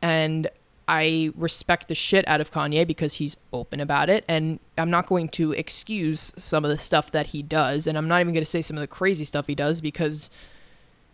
And 0.01 0.49
I 0.87 1.33
respect 1.37 1.89
the 1.89 1.95
shit 1.95 2.27
out 2.27 2.41
of 2.41 2.51
Kanye 2.51 2.87
because 2.87 3.15
he's 3.15 3.37
open 3.53 3.81
about 3.81 4.09
it. 4.09 4.25
And 4.29 4.61
I'm 4.79 4.91
not 4.91 5.07
going 5.07 5.29
to 5.31 5.53
excuse 5.53 6.33
some 6.37 6.65
of 6.65 6.71
the 6.71 6.79
stuff 6.79 7.11
that 7.13 7.29
he 7.29 7.43
does. 7.43 7.87
And 7.87 7.99
I'm 7.99 8.09
not 8.09 8.21
even 8.21 8.33
going 8.33 8.45
to 8.45 8.51
say 8.51 8.63
some 8.63 8.77
of 8.77 8.81
the 8.81 8.87
crazy 8.87 9.25
stuff 9.25 9.47
he 9.49 9.55
does 9.55 9.81
because 9.81 10.31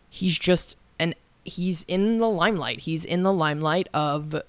he's 0.08 0.38
just 0.38 0.76
and 0.98 1.14
he's 1.44 1.84
in 1.88 2.18
the 2.18 2.28
limelight. 2.28 2.80
He's 2.80 3.04
in 3.04 3.24
the 3.24 3.32
limelight 3.32 3.88
of 3.92 4.40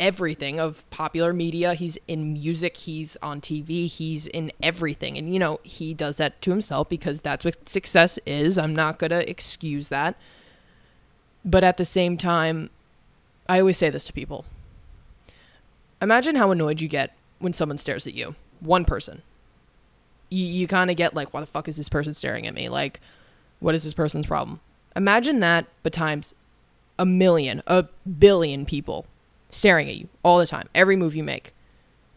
everything 0.00 0.60
of 0.60 0.88
popular 0.90 1.32
media. 1.32 1.74
He's 1.74 1.98
in 2.06 2.32
music, 2.32 2.76
he's 2.78 3.16
on 3.22 3.40
TV, 3.40 3.86
he's 3.86 4.26
in 4.26 4.52
everything. 4.62 5.16
And, 5.18 5.32
you 5.32 5.38
know, 5.38 5.60
he 5.62 5.94
does 5.94 6.16
that 6.16 6.40
to 6.42 6.50
himself 6.50 6.88
because 6.88 7.20
that's 7.20 7.44
what 7.44 7.68
success 7.68 8.18
is. 8.26 8.56
I'm 8.56 8.74
not 8.74 8.98
going 8.98 9.10
to 9.10 9.28
excuse 9.28 9.88
that. 9.88 10.16
But 11.44 11.64
at 11.64 11.76
the 11.76 11.84
same 11.84 12.16
time, 12.16 12.70
I 13.48 13.60
always 13.60 13.78
say 13.78 13.90
this 13.90 14.06
to 14.06 14.12
people 14.12 14.44
Imagine 16.00 16.36
how 16.36 16.50
annoyed 16.50 16.80
you 16.80 16.88
get 16.88 17.16
when 17.38 17.52
someone 17.52 17.78
stares 17.78 18.06
at 18.06 18.14
you. 18.14 18.36
One 18.60 18.84
person. 18.84 19.22
You, 20.30 20.44
you 20.44 20.68
kind 20.68 20.90
of 20.90 20.96
get 20.96 21.14
like, 21.14 21.34
why 21.34 21.40
the 21.40 21.46
fuck 21.46 21.68
is 21.68 21.76
this 21.76 21.88
person 21.88 22.14
staring 22.14 22.46
at 22.46 22.54
me? 22.54 22.68
Like, 22.68 23.00
what 23.58 23.74
is 23.74 23.82
this 23.82 23.94
person's 23.94 24.26
problem? 24.26 24.60
Imagine 24.94 25.40
that, 25.40 25.66
but 25.82 25.92
times 25.92 26.34
a 26.98 27.06
million, 27.06 27.62
a 27.66 27.84
billion 28.18 28.66
people 28.66 29.06
staring 29.48 29.88
at 29.88 29.96
you 29.96 30.08
all 30.22 30.38
the 30.38 30.46
time. 30.46 30.68
Every 30.74 30.96
move 30.96 31.14
you 31.14 31.22
make, 31.22 31.54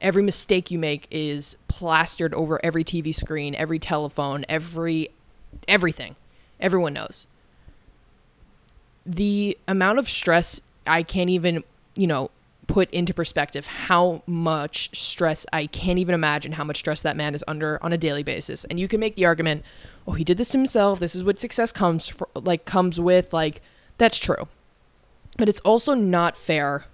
every 0.01 0.23
mistake 0.23 0.71
you 0.71 0.79
make 0.79 1.07
is 1.11 1.57
plastered 1.67 2.33
over 2.33 2.59
every 2.63 2.83
TV 2.83 3.13
screen, 3.13 3.55
every 3.55 3.79
telephone, 3.79 4.45
every 4.49 5.09
everything. 5.67 6.15
Everyone 6.59 6.93
knows. 6.93 7.25
The 9.05 9.57
amount 9.67 9.99
of 9.99 10.09
stress 10.09 10.61
I 10.85 11.03
can't 11.03 11.29
even, 11.29 11.63
you 11.95 12.07
know, 12.07 12.31
put 12.67 12.89
into 12.91 13.13
perspective 13.13 13.65
how 13.65 14.23
much 14.25 14.95
stress 14.95 15.45
I 15.51 15.65
can't 15.65 15.99
even 15.99 16.15
imagine 16.15 16.53
how 16.53 16.63
much 16.63 16.77
stress 16.77 17.01
that 17.01 17.17
man 17.17 17.35
is 17.35 17.43
under 17.47 17.83
on 17.83 17.91
a 17.91 17.97
daily 17.97 18.23
basis. 18.23 18.63
And 18.65 18.79
you 18.79 18.87
can 18.87 18.99
make 18.99 19.15
the 19.15 19.25
argument, 19.25 19.63
"Oh, 20.07 20.13
he 20.13 20.23
did 20.23 20.37
this 20.37 20.49
to 20.49 20.57
himself. 20.57 20.99
This 20.99 21.15
is 21.15 21.23
what 21.23 21.39
success 21.39 21.71
comes 21.71 22.07
for, 22.07 22.29
like 22.35 22.63
comes 22.65 22.99
with." 22.99 23.33
Like 23.33 23.61
that's 23.97 24.17
true. 24.17 24.47
But 25.37 25.49
it's 25.49 25.59
also 25.61 25.93
not 25.93 26.37
fair. 26.37 26.85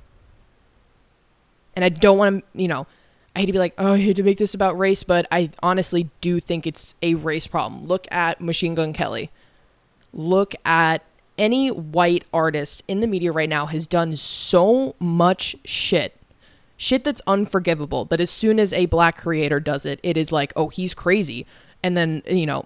And 1.77 1.85
I 1.85 1.89
don't 1.89 2.17
want 2.17 2.39
to, 2.39 2.59
you 2.59 2.67
know, 2.67 2.87
I 3.35 3.41
hate 3.41 3.45
to 3.45 3.51
be 3.51 3.59
like, 3.59 3.75
"Oh, 3.77 3.93
I 3.93 3.99
hate 3.99 4.15
to 4.15 4.23
make 4.23 4.39
this 4.39 4.55
about 4.55 4.79
race," 4.79 5.03
but 5.03 5.27
I 5.31 5.51
honestly 5.61 6.09
do 6.21 6.39
think 6.39 6.65
it's 6.65 6.95
a 7.03 7.13
race 7.13 7.45
problem. 7.45 7.85
Look 7.85 8.07
at 8.09 8.41
Machine 8.41 8.73
Gun 8.73 8.93
Kelly. 8.93 9.29
Look 10.11 10.55
at 10.65 11.03
any 11.37 11.69
white 11.69 12.25
artist 12.33 12.81
in 12.87 13.01
the 13.01 13.05
media 13.05 13.31
right 13.31 13.47
now 13.47 13.67
has 13.67 13.85
done 13.85 14.15
so 14.15 14.95
much 14.99 15.55
shit. 15.65 16.15
Shit 16.77 17.03
that's 17.03 17.21
unforgivable. 17.27 18.05
But 18.05 18.21
as 18.21 18.31
soon 18.31 18.59
as 18.59 18.73
a 18.73 18.87
black 18.87 19.15
creator 19.15 19.59
does 19.59 19.85
it, 19.85 19.99
it 20.01 20.17
is 20.17 20.31
like, 20.31 20.51
oh, 20.55 20.69
he's 20.69 20.95
crazy. 20.95 21.45
And 21.83 21.95
then, 21.95 22.23
you 22.27 22.47
know, 22.47 22.65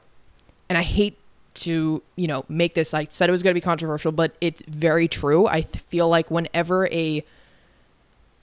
and 0.69 0.77
I 0.77 0.83
hate 0.83 1.17
to, 1.55 2.01
you 2.15 2.27
know, 2.27 2.45
make 2.47 2.75
this, 2.75 2.93
I 2.93 3.07
said 3.09 3.27
it 3.27 3.33
was 3.33 3.43
going 3.43 3.51
to 3.51 3.59
be 3.59 3.61
controversial, 3.61 4.13
but 4.13 4.35
it's 4.39 4.63
very 4.69 5.09
true. 5.09 5.47
I 5.47 5.63
feel 5.63 6.07
like 6.07 6.31
whenever 6.31 6.87
a 6.87 7.25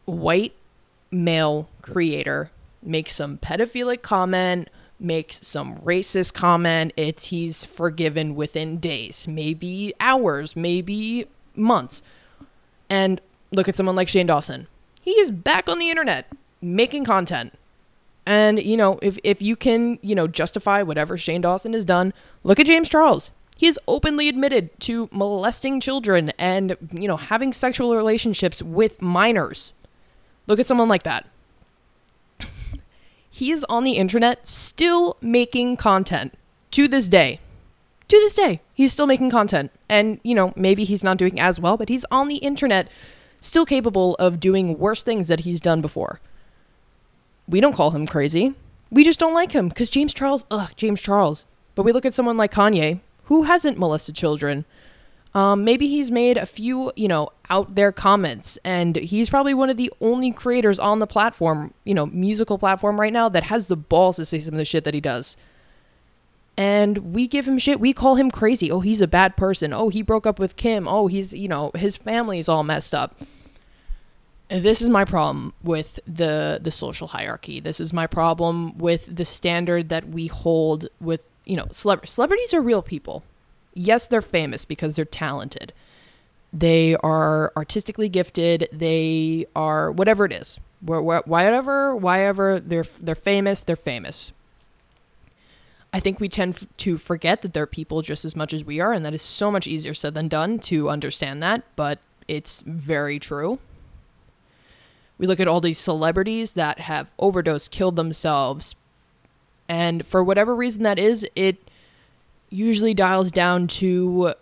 white 0.09 0.55
male 1.11 1.69
creator 1.83 2.51
makes 2.83 3.15
some 3.15 3.39
pedophilic 3.39 4.03
comment 4.03 4.69
makes 5.01 5.47
some 5.47 5.77
racist 5.79 6.35
comment, 6.35 6.93
it's 6.97 7.27
he's 7.27 7.65
forgiven 7.65 8.35
within 8.35 8.79
days, 8.79 9.29
maybe 9.29 9.95
hours, 10.01 10.57
maybe 10.57 11.27
months. 11.55 12.03
And 12.91 13.21
look 13.53 13.69
at 13.69 13.77
someone 13.77 13.97
like 13.97 14.09
Shane 14.09 14.27
Dawson. 14.27 14.67
He 15.01 15.13
is 15.13 15.31
back 15.31 15.69
on 15.69 15.79
the 15.79 15.91
internet 15.91 16.31
making 16.61 17.05
content. 17.05 17.55
And 18.27 18.61
you 18.63 18.77
know, 18.77 18.99
if 19.01 19.19
if 19.25 19.41
you 19.41 19.57
can, 19.57 19.99
you 20.03 20.15
know, 20.15 20.27
justify 20.27 20.83
whatever 20.83 21.17
Shane 21.17 21.41
Dawson 21.41 21.73
has 21.73 21.85
done, 21.85 22.13
look 22.43 22.61
at 22.61 22.67
James 22.67 22.89
Charles. 22.89 23.31
He 23.57 23.67
has 23.67 23.79
openly 23.89 24.29
admitted 24.29 24.79
to 24.81 25.09
molesting 25.11 25.81
children 25.81 26.31
and, 26.39 26.77
you 26.93 27.09
know, 27.09 27.17
having 27.17 27.53
sexual 27.53 27.97
relationships 27.97 28.63
with 28.63 29.03
minors. 29.03 29.73
Look 30.49 30.59
at 30.59 30.67
someone 30.67 30.89
like 30.89 31.05
that 31.05 31.27
he 33.39 33.53
is 33.53 33.65
on 33.69 33.85
the 33.85 33.93
internet 33.93 34.49
still 34.49 35.17
making 35.21 35.77
content 35.77 36.35
to 36.73 36.89
this 36.89 37.07
day. 37.07 37.39
To 38.09 38.17
this 38.17 38.35
day, 38.35 38.61
he's 38.75 38.93
still 38.93 39.07
making 39.07 39.31
content. 39.31 39.71
And, 39.89 40.19
you 40.25 40.35
know, 40.35 40.53
maybe 40.57 40.83
he's 40.83 41.05
not 41.05 41.19
doing 41.19 41.39
as 41.39 41.61
well, 41.61 41.77
but 41.77 41.89
he's 41.89 42.05
on 42.11 42.27
the 42.27 42.39
internet 42.39 42.89
still 43.39 43.65
capable 43.65 44.17
of 44.17 44.41
doing 44.41 44.77
worse 44.77 45.05
things 45.05 45.29
that 45.29 45.41
he's 45.41 45.61
done 45.61 45.81
before. 45.81 46.19
We 47.47 47.61
don't 47.61 47.77
call 47.77 47.93
him 47.93 48.09
crazy. 48.09 48.55
We 48.91 49.05
just 49.05 49.21
don't 49.21 49.35
like 49.35 49.53
him 49.53 49.69
because 49.69 49.89
James 49.89 50.13
Charles, 50.13 50.45
ugh, 50.51 50.73
James 50.75 51.01
Charles. 51.01 51.47
But 51.77 51.85
we 51.85 51.93
look 51.93 52.05
at 52.05 52.15
someone 52.15 52.37
like 52.37 52.53
Kanye, 52.53 52.99
who 53.27 53.45
hasn't 53.45 53.79
molested 53.79 54.17
children, 54.17 54.65
um, 55.35 55.65
maybe 55.65 55.87
he's 55.87 56.11
made 56.11 56.37
a 56.37 56.47
few, 56.47 56.93
you 56.97 57.09
know, 57.09 57.31
out 57.51 57.75
there 57.75 57.93
comments, 57.93 58.59
and 58.65 58.97
he's 58.97 59.31
probably 59.31 59.55
one 59.55 59.71
of 59.71 59.77
the 59.77 59.93
only 60.01 60.31
creators 60.31 60.79
on 60.79 60.99
the 60.99 61.07
platform, 61.07 61.75
you 61.85 61.95
know, 61.95 62.07
musical 62.07 62.59
platform 62.59 62.99
right 63.01 63.13
now 63.13 63.29
that 63.29 63.45
has 63.45 63.69
the 63.69 63.77
balls 63.77 64.17
to 64.17 64.25
say 64.25 64.41
some 64.41 64.55
of 64.55 64.59
the 64.59 64.65
shit 64.65 64.85
that 64.85 64.95
he 64.95 65.01
does. 65.01 65.37
And 66.57 67.15
we 67.15 67.29
give 67.29 67.47
him 67.47 67.59
shit. 67.59 67.79
We 67.79 67.93
call 67.93 68.17
him 68.17 68.33
crazy. 68.33 68.71
Oh, 68.71 68.81
he's 68.81 69.01
a 69.01 69.07
bad 69.07 69.37
person. 69.37 69.73
Oh, 69.73 69.91
he 69.91 70.03
broke 70.03 70.27
up 70.27 70.41
with 70.41 70.57
Kim. 70.57 70.89
Oh, 70.89 71.07
he's, 71.07 71.33
you 71.33 71.47
know, 71.47 71.71
his 71.77 71.97
family's 71.97 72.49
all 72.49 72.65
messed 72.65 72.95
up. 72.95 73.21
This 74.49 74.83
is 74.83 74.91
my 74.91 75.05
problem 75.05 75.53
with 75.63 76.01
the 76.07 76.59
the 76.61 76.71
social 76.71 77.09
hierarchy. 77.09 77.61
This 77.61 77.81
is 77.81 77.93
my 77.93 78.07
problem 78.07 78.77
with 78.79 79.15
the 79.15 79.27
standard 79.27 79.91
that 79.91 80.09
we 80.09 80.27
hold 80.27 80.89
with, 81.01 81.21
you 81.45 81.55
know, 81.55 81.67
celeb- 81.67 82.09
celebrities 82.09 82.55
are 82.55 82.63
real 82.63 82.83
people 82.83 83.23
yes, 83.79 84.07
they're 84.07 84.21
famous 84.21 84.65
because 84.65 84.95
they're 84.95 85.05
talented. 85.05 85.73
They 86.53 86.97
are 86.97 87.53
artistically 87.57 88.09
gifted. 88.09 88.69
They 88.73 89.47
are 89.55 89.93
whatever 89.93 90.25
it 90.25 90.33
is. 90.33 90.59
Whatever, 90.81 91.97
whatever 91.97 92.61
they're 92.61 92.87
they're 93.01 93.15
famous. 93.15 93.63
They're 93.63 93.77
famous. 93.77 94.33
I 95.93 96.01
think 96.01 96.21
we 96.21 96.29
tend 96.29 96.69
to 96.79 96.99
forget 96.99 97.43
that 97.43 97.55
they're 97.55 97.67
people 97.67 98.03
just 98.03 98.25
as 98.25 98.37
much 98.37 98.53
as 98.53 98.65
we 98.65 98.79
are, 98.79 98.93
and 98.93 99.05
that 99.05 99.15
is 99.15 99.23
so 99.23 99.51
much 99.51 99.67
easier 99.67 99.95
said 99.95 100.15
than 100.15 100.29
done 100.29 100.59
to 100.61 100.91
understand 100.91 101.43
that. 101.43 101.65
But 101.77 101.99
it's 102.29 102.61
very 102.61 103.19
true. 103.19 103.59
We 105.17 105.27
look 105.27 105.41
at 105.41 105.49
all 105.49 105.61
these 105.61 105.79
celebrities 105.79 106.53
that 106.53 106.79
have 106.81 107.11
overdosed, 107.19 107.73
killed 107.73 107.97
themselves, 107.97 108.77
and 109.69 110.07
for 110.07 110.23
whatever 110.23 110.55
reason 110.55 110.85
that 110.85 110.99
is, 110.99 111.27
it 111.35 111.68
usually 112.51 112.95
dials 112.95 113.31
down 113.31 113.67
to 113.67 114.35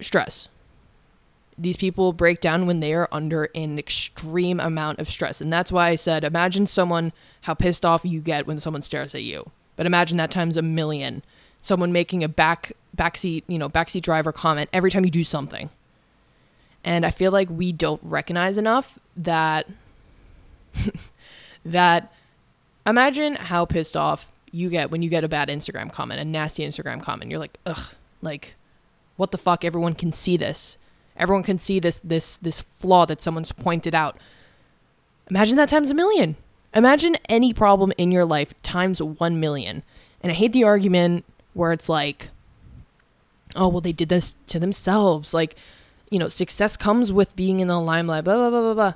stress. 0.00 0.48
These 1.58 1.76
people 1.76 2.12
break 2.12 2.40
down 2.40 2.66
when 2.66 2.80
they 2.80 2.92
are 2.92 3.08
under 3.10 3.48
an 3.54 3.78
extreme 3.78 4.60
amount 4.60 4.98
of 4.98 5.10
stress. 5.10 5.40
And 5.40 5.50
that's 5.50 5.72
why 5.72 5.88
I 5.88 5.94
said, 5.94 6.22
imagine 6.22 6.66
someone, 6.66 7.12
how 7.42 7.54
pissed 7.54 7.84
off 7.84 8.04
you 8.04 8.20
get 8.20 8.46
when 8.46 8.58
someone 8.58 8.82
stares 8.82 9.14
at 9.14 9.22
you. 9.22 9.50
But 9.74 9.86
imagine 9.86 10.18
that 10.18 10.30
times 10.30 10.56
a 10.56 10.62
million. 10.62 11.22
Someone 11.62 11.92
making 11.92 12.22
a 12.22 12.28
back 12.28 12.72
backseat, 12.96 13.44
you 13.46 13.58
know, 13.58 13.68
backseat 13.68 14.02
driver 14.02 14.32
comment 14.32 14.68
every 14.72 14.90
time 14.90 15.04
you 15.04 15.10
do 15.10 15.24
something. 15.24 15.70
And 16.84 17.04
I 17.04 17.10
feel 17.10 17.32
like 17.32 17.48
we 17.50 17.72
don't 17.72 18.00
recognize 18.02 18.56
enough 18.56 18.98
that 19.16 19.66
that 21.64 22.12
imagine 22.86 23.34
how 23.34 23.64
pissed 23.64 23.96
off 23.96 24.30
you 24.52 24.68
get 24.70 24.90
when 24.90 25.02
you 25.02 25.08
get 25.08 25.24
a 25.24 25.28
bad 25.28 25.48
Instagram 25.48 25.92
comment, 25.92 26.20
a 26.20 26.24
nasty 26.24 26.66
Instagram 26.66 27.02
comment. 27.02 27.30
You're 27.30 27.40
like, 27.40 27.58
ugh, 27.66 27.94
like, 28.22 28.54
what 29.16 29.30
the 29.30 29.38
fuck? 29.38 29.64
Everyone 29.64 29.94
can 29.94 30.12
see 30.12 30.36
this. 30.36 30.78
Everyone 31.16 31.42
can 31.42 31.58
see 31.58 31.80
this 31.80 32.00
this 32.04 32.36
this 32.36 32.60
flaw 32.60 33.06
that 33.06 33.22
someone's 33.22 33.52
pointed 33.52 33.94
out. 33.94 34.18
Imagine 35.28 35.56
that 35.56 35.68
times 35.68 35.90
a 35.90 35.94
million. 35.94 36.36
Imagine 36.74 37.16
any 37.28 37.54
problem 37.54 37.92
in 37.96 38.12
your 38.12 38.24
life 38.24 38.52
times 38.62 39.02
1 39.02 39.40
million. 39.40 39.82
And 40.22 40.30
I 40.30 40.34
hate 40.34 40.52
the 40.52 40.64
argument 40.64 41.24
where 41.54 41.72
it's 41.72 41.88
like, 41.88 42.28
oh, 43.54 43.68
well, 43.68 43.80
they 43.80 43.92
did 43.92 44.10
this 44.10 44.34
to 44.48 44.58
themselves. 44.58 45.32
Like, 45.32 45.56
you 46.10 46.18
know, 46.18 46.28
success 46.28 46.76
comes 46.76 47.12
with 47.12 47.34
being 47.34 47.60
in 47.60 47.68
the 47.68 47.80
limelight, 47.80 48.24
blah, 48.24 48.36
blah, 48.36 48.50
blah, 48.50 48.60
blah, 48.60 48.74
blah. 48.74 48.94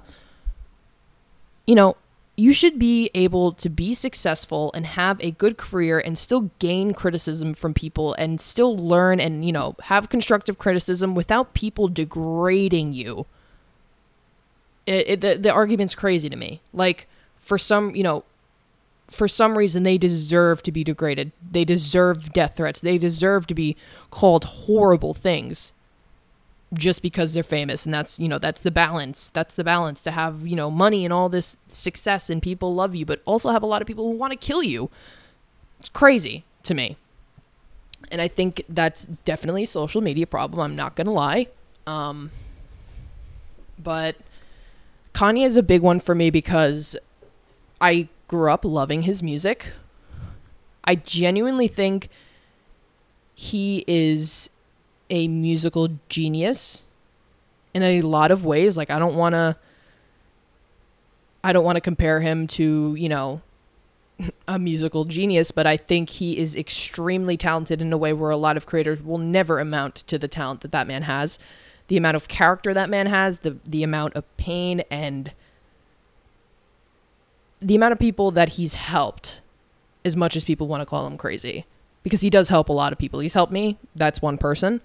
You 1.67 1.75
know, 1.75 1.97
you 2.41 2.55
should 2.55 2.79
be 2.79 3.11
able 3.13 3.53
to 3.53 3.69
be 3.69 3.93
successful 3.93 4.73
and 4.73 4.87
have 4.87 5.21
a 5.21 5.31
good 5.33 5.59
career 5.59 5.99
and 5.99 6.17
still 6.17 6.51
gain 6.59 6.95
criticism 6.95 7.53
from 7.53 7.75
people 7.75 8.15
and 8.15 8.41
still 8.41 8.75
learn 8.75 9.21
and, 9.21 9.45
you 9.45 9.53
know, 9.53 9.77
have 9.83 10.09
constructive 10.09 10.57
criticism 10.57 11.15
without 11.15 11.53
people 11.53 11.87
degrading 11.87 12.95
you. 12.95 13.27
It, 14.87 15.07
it, 15.07 15.21
the, 15.21 15.37
the 15.37 15.53
argument's 15.53 15.95
crazy 15.95 16.31
to 16.31 16.37
me. 16.37 16.63
Like, 16.73 17.07
for 17.37 17.59
some, 17.59 17.95
you 17.95 18.03
know, 18.03 18.25
for 19.07 19.29
some 19.29 19.59
reason 19.59 19.83
they 19.83 19.99
deserve 19.99 20.63
to 20.63 20.73
be 20.73 20.83
degraded. 20.83 21.33
They 21.51 21.67
deserve 21.67 22.33
death 22.33 22.57
threats. 22.57 22.81
They 22.81 22.97
deserve 22.97 23.49
to 23.49 23.55
be 23.55 23.77
called 24.11 24.45
horrible 24.45 25.13
things 25.13 25.75
just 26.73 27.03
because 27.03 27.35
they're 27.35 27.43
famous 27.43 27.85
and 27.85 27.93
that's 27.93 28.19
you 28.19 28.29
know 28.29 28.39
that's 28.39 28.61
the 28.61 28.71
balance. 28.71 29.31
That's 29.31 29.55
the 29.55 29.65
balance 29.65 30.03
to 30.03 30.11
have 30.11 30.47
you 30.47 30.57
know 30.57 30.71
money 30.71 31.05
and 31.05 31.13
all 31.13 31.29
this 31.29 31.57
success 31.69 32.31
and 32.31 32.43
people 32.43 32.75
love 32.75 32.95
you 32.95 33.05
but 33.05 33.21
also 33.25 33.51
have 33.51 33.63
a 33.63 33.67
lot 33.67 33.83
of 33.83 33.89
people 33.89 34.11
who 34.11 34.17
want 34.17 34.33
to 34.33 34.37
kill 34.37 34.63
you. 34.63 34.91
It's 35.81 35.89
crazy 35.89 36.45
to 36.65 36.75
me. 36.75 36.97
And 38.11 38.21
i 38.21 38.29
think 38.29 38.65
that's 38.69 39.05
definitely 39.25 39.65
a 39.65 39.67
social 39.67 40.01
media 40.01 40.27
problem 40.27 40.61
i'm 40.61 40.77
not 40.77 40.97
gonna 40.97 41.13
lie. 41.13 41.49
Um, 41.87 42.31
but 43.79 44.17
Kanye 45.15 45.45
is 45.45 45.57
a 45.57 45.63
big 45.63 45.83
one 45.83 46.01
for 46.01 46.15
me 46.15 46.31
because 46.31 46.97
I 47.81 48.09
grew 48.29 48.51
up 48.51 48.65
loving 48.65 49.03
his 49.03 49.23
music. 49.23 49.73
I 50.85 50.95
genuinely 50.95 51.69
think 51.69 52.09
he 53.35 53.85
is 53.87 54.51
a 55.11 55.29
musical 55.29 55.89
genius 56.09 56.85
in 57.75 57.83
a 57.83 58.01
lot 58.03 58.31
of 58.31 58.45
ways. 58.45 58.77
Like 58.77 58.91
I 58.91 58.99
don't 58.99 59.17
want 59.17 59.35
to 59.35 59.57
I 61.43 61.53
don't 61.53 61.65
want 61.65 61.77
to 61.77 61.81
compare 61.81 62.21
him 62.21 62.47
to, 62.49 62.95
you 62.97 63.09
know, 63.09 63.41
a 64.49 64.59
musical 64.59 65.05
genius, 65.05 65.51
but 65.51 65.67
I 65.67 65.77
think 65.77 66.11
he 66.11 66.39
is 66.39 66.55
extremely 66.55 67.37
talented 67.37 67.81
in 67.81 67.93
a 67.93 67.99
way 67.99 68.13
where 68.13 68.31
a 68.31 68.37
lot 68.37 68.57
of 68.57 68.67
creators 68.67 69.03
will 69.03 69.19
never 69.19 69.59
amount 69.59 69.97
to 69.97 70.19
the 70.19 70.29
talent 70.29 70.61
that 70.61 70.73
that 70.73 70.87
man 70.87 71.03
has. 71.03 71.39
The 71.89 71.97
amount 71.97 72.17
of 72.17 72.29
character 72.29 72.73
that 72.73 72.89
man 72.89 73.07
has, 73.07 73.41
the 73.41 73.57
the 73.67 73.83
amount 73.83 74.15
of 74.15 74.37
pain 74.37 74.83
and 74.91 75.33
the 77.61 77.75
amount 77.75 77.93
of 77.93 77.99
people 77.99 78.31
that 78.31 78.51
he's 78.51 78.75
helped 78.75 79.41
as 80.05 80.17
much 80.17 80.37
as 80.37 80.45
people 80.45 80.67
want 80.67 80.81
to 80.81 80.87
call 80.87 81.07
him 81.07 81.19
crazy 81.19 81.67
because 82.03 82.21
he 82.21 82.31
does 82.31 82.49
help 82.49 82.69
a 82.69 82.73
lot 82.73 82.93
of 82.93 82.99
people. 82.99 83.21
He's 83.21 83.35
helped 83.35 83.53
me. 83.53 83.77
That's 83.95 84.23
one 84.23 84.39
person. 84.39 84.81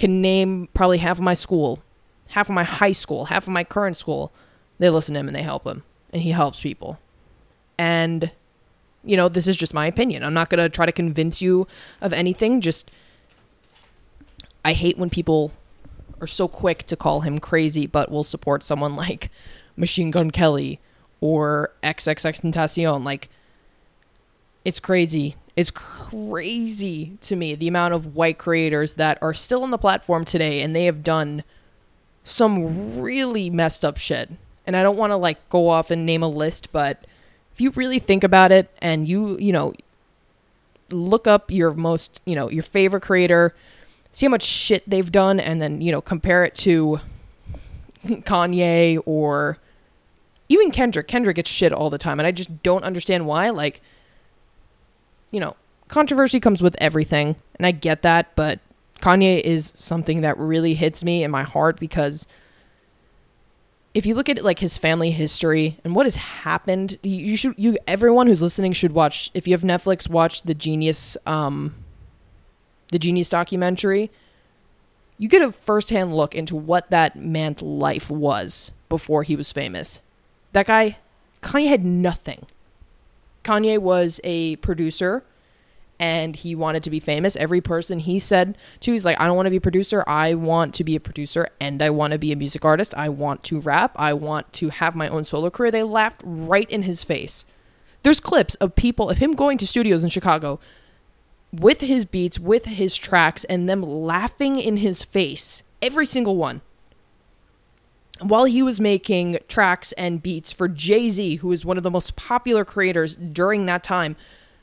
Can 0.00 0.20
name 0.20 0.68
probably 0.74 0.98
half 0.98 1.18
of 1.18 1.22
my 1.22 1.34
school, 1.34 1.80
half 2.28 2.48
of 2.48 2.54
my 2.56 2.64
high 2.64 2.92
school, 2.92 3.26
half 3.26 3.44
of 3.44 3.52
my 3.52 3.62
current 3.62 3.96
school. 3.96 4.32
They 4.80 4.90
listen 4.90 5.14
to 5.14 5.20
him 5.20 5.28
and 5.28 5.36
they 5.36 5.42
help 5.42 5.64
him 5.64 5.84
and 6.12 6.22
he 6.22 6.30
helps 6.32 6.60
people. 6.60 6.98
And 7.78 8.32
you 9.04 9.16
know, 9.16 9.28
this 9.28 9.46
is 9.46 9.56
just 9.56 9.72
my 9.72 9.86
opinion. 9.86 10.22
I'm 10.22 10.34
not 10.34 10.50
going 10.50 10.58
to 10.58 10.68
try 10.68 10.86
to 10.86 10.92
convince 10.92 11.40
you 11.40 11.66
of 12.00 12.12
anything. 12.12 12.60
Just, 12.60 12.90
I 14.64 14.72
hate 14.72 14.98
when 14.98 15.10
people 15.10 15.52
are 16.20 16.26
so 16.26 16.48
quick 16.48 16.84
to 16.84 16.96
call 16.96 17.20
him 17.20 17.38
crazy, 17.38 17.86
but 17.86 18.10
will 18.10 18.24
support 18.24 18.62
someone 18.62 18.96
like 19.06 19.30
Machine 19.76 20.10
Gun 20.10 20.30
Kelly 20.30 20.80
or 21.20 21.72
XXXTentacion. 21.82 23.04
Like, 23.04 23.30
it's 24.64 24.80
crazy. 24.80 25.36
It's 25.60 25.70
crazy 25.70 27.18
to 27.20 27.36
me 27.36 27.54
the 27.54 27.68
amount 27.68 27.92
of 27.92 28.16
white 28.16 28.38
creators 28.38 28.94
that 28.94 29.18
are 29.20 29.34
still 29.34 29.62
on 29.62 29.70
the 29.70 29.76
platform 29.76 30.24
today 30.24 30.62
and 30.62 30.74
they 30.74 30.86
have 30.86 31.04
done 31.04 31.44
some 32.24 32.98
really 32.98 33.50
messed 33.50 33.84
up 33.84 33.98
shit. 33.98 34.30
And 34.66 34.74
I 34.74 34.82
don't 34.82 34.96
want 34.96 35.10
to 35.10 35.16
like 35.16 35.46
go 35.50 35.68
off 35.68 35.90
and 35.90 36.06
name 36.06 36.22
a 36.22 36.28
list, 36.28 36.72
but 36.72 37.06
if 37.52 37.60
you 37.60 37.72
really 37.72 37.98
think 37.98 38.24
about 38.24 38.52
it 38.52 38.70
and 38.80 39.06
you, 39.06 39.36
you 39.36 39.52
know, 39.52 39.74
look 40.88 41.26
up 41.26 41.50
your 41.50 41.74
most, 41.74 42.22
you 42.24 42.34
know, 42.34 42.48
your 42.48 42.62
favorite 42.62 43.02
creator, 43.02 43.54
see 44.12 44.24
how 44.24 44.30
much 44.30 44.44
shit 44.44 44.88
they've 44.88 45.12
done, 45.12 45.38
and 45.38 45.60
then, 45.60 45.82
you 45.82 45.92
know, 45.92 46.00
compare 46.00 46.42
it 46.42 46.54
to 46.54 47.00
Kanye 48.06 48.98
or 49.04 49.58
even 50.48 50.70
Kendrick. 50.70 51.06
Kendrick 51.06 51.36
gets 51.36 51.50
shit 51.50 51.70
all 51.70 51.90
the 51.90 51.98
time, 51.98 52.18
and 52.18 52.26
I 52.26 52.32
just 52.32 52.62
don't 52.62 52.82
understand 52.82 53.26
why. 53.26 53.50
Like, 53.50 53.82
you 55.30 55.40
know, 55.40 55.56
controversy 55.88 56.40
comes 56.40 56.62
with 56.62 56.76
everything, 56.78 57.36
and 57.56 57.66
I 57.66 57.72
get 57.72 58.02
that, 58.02 58.34
but 58.36 58.60
Kanye 59.00 59.40
is 59.40 59.72
something 59.74 60.20
that 60.22 60.38
really 60.38 60.74
hits 60.74 61.02
me 61.02 61.24
in 61.24 61.30
my 61.30 61.42
heart 61.42 61.80
because 61.80 62.26
if 63.94 64.06
you 64.06 64.14
look 64.14 64.28
at 64.28 64.42
like 64.44 64.58
his 64.58 64.78
family 64.78 65.10
history 65.10 65.78
and 65.84 65.94
what 65.94 66.06
has 66.06 66.16
happened, 66.16 66.98
you, 67.02 67.36
should 67.36 67.54
you 67.56 67.76
everyone 67.86 68.26
who's 68.26 68.42
listening 68.42 68.72
should 68.72 68.92
watch 68.92 69.30
if 69.34 69.48
you 69.48 69.54
have 69.54 69.62
Netflix 69.62 70.08
watch 70.08 70.42
the 70.42 70.54
Genius 70.54 71.16
um 71.26 71.74
the 72.92 72.98
Genius 72.98 73.28
documentary. 73.28 74.10
You 75.18 75.28
get 75.28 75.42
a 75.42 75.52
firsthand 75.52 76.16
look 76.16 76.34
into 76.34 76.56
what 76.56 76.90
that 76.90 77.16
man's 77.16 77.62
life 77.62 78.10
was 78.10 78.72
before 78.88 79.22
he 79.22 79.36
was 79.36 79.52
famous. 79.52 80.00
That 80.52 80.66
guy 80.66 80.98
Kanye 81.42 81.68
had 81.68 81.84
nothing. 81.84 82.46
Kanye 83.50 83.78
was 83.78 84.20
a 84.22 84.54
producer 84.56 85.24
and 85.98 86.36
he 86.36 86.54
wanted 86.54 86.84
to 86.84 86.90
be 86.90 87.00
famous. 87.00 87.34
Every 87.34 87.60
person 87.60 87.98
he 87.98 88.20
said 88.20 88.56
to, 88.78 88.92
he's 88.92 89.04
like, 89.04 89.20
I 89.20 89.26
don't 89.26 89.34
want 89.34 89.46
to 89.46 89.50
be 89.50 89.56
a 89.56 89.60
producer. 89.60 90.04
I 90.06 90.34
want 90.34 90.72
to 90.76 90.84
be 90.84 90.94
a 90.94 91.00
producer 91.00 91.48
and 91.60 91.82
I 91.82 91.90
want 91.90 92.12
to 92.12 92.18
be 92.18 92.30
a 92.30 92.36
music 92.36 92.64
artist. 92.64 92.94
I 92.96 93.08
want 93.08 93.42
to 93.44 93.58
rap. 93.58 93.90
I 93.96 94.12
want 94.12 94.52
to 94.54 94.68
have 94.68 94.94
my 94.94 95.08
own 95.08 95.24
solo 95.24 95.50
career. 95.50 95.72
They 95.72 95.82
laughed 95.82 96.22
right 96.24 96.70
in 96.70 96.82
his 96.82 97.02
face. 97.02 97.44
There's 98.04 98.20
clips 98.20 98.54
of 98.56 98.76
people, 98.76 99.10
of 99.10 99.18
him 99.18 99.32
going 99.32 99.58
to 99.58 99.66
studios 99.66 100.04
in 100.04 100.10
Chicago 100.10 100.60
with 101.52 101.80
his 101.80 102.04
beats, 102.04 102.38
with 102.38 102.66
his 102.66 102.96
tracks, 102.96 103.42
and 103.44 103.68
them 103.68 103.82
laughing 103.82 104.60
in 104.60 104.76
his 104.76 105.02
face. 105.02 105.64
Every 105.82 106.06
single 106.06 106.36
one. 106.36 106.60
While 108.20 108.44
he 108.44 108.62
was 108.62 108.80
making 108.80 109.38
tracks 109.48 109.92
and 109.92 110.22
beats 110.22 110.52
for 110.52 110.68
Jay 110.68 111.08
Z, 111.08 111.36
who 111.36 111.48
was 111.48 111.64
one 111.64 111.76
of 111.76 111.82
the 111.82 111.90
most 111.90 112.16
popular 112.16 112.64
creators 112.64 113.16
during 113.16 113.66
that 113.66 113.82
time, 113.82 114.16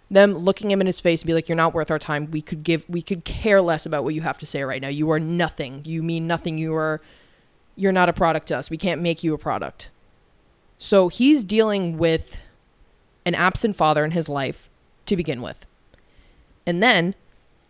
them 0.09 0.33
looking 0.35 0.71
him 0.71 0.79
in 0.79 0.87
his 0.87 0.99
face 0.99 1.21
and 1.21 1.27
be 1.27 1.33
like, 1.33 1.49
"You're 1.49 1.55
not 1.55 1.73
worth 1.73 1.91
our 1.91 1.99
time. 1.99 2.29
We 2.31 2.41
could 2.41 2.63
give, 2.63 2.85
we 2.87 3.01
could 3.01 3.25
care 3.25 3.61
less 3.61 3.85
about 3.85 4.03
what 4.03 4.13
you 4.13 4.21
have 4.21 4.37
to 4.39 4.45
say 4.45 4.63
right 4.63 4.81
now. 4.81 4.87
You 4.89 5.09
are 5.11 5.19
nothing. 5.19 5.81
You 5.85 6.03
mean 6.03 6.27
nothing. 6.27 6.57
You 6.57 6.75
are, 6.75 7.01
you're 7.75 7.91
not 7.91 8.09
a 8.09 8.13
product 8.13 8.47
to 8.47 8.57
us. 8.57 8.69
We 8.69 8.77
can't 8.77 9.01
make 9.01 9.23
you 9.23 9.33
a 9.33 9.37
product." 9.37 9.89
So 10.77 11.07
he's 11.07 11.43
dealing 11.43 11.97
with 11.97 12.37
an 13.25 13.35
absent 13.35 13.75
father 13.75 14.05
in 14.05 14.11
his 14.11 14.29
life 14.29 14.69
to 15.07 15.17
begin 15.17 15.41
with, 15.41 15.65
and 16.65 16.81
then 16.83 17.15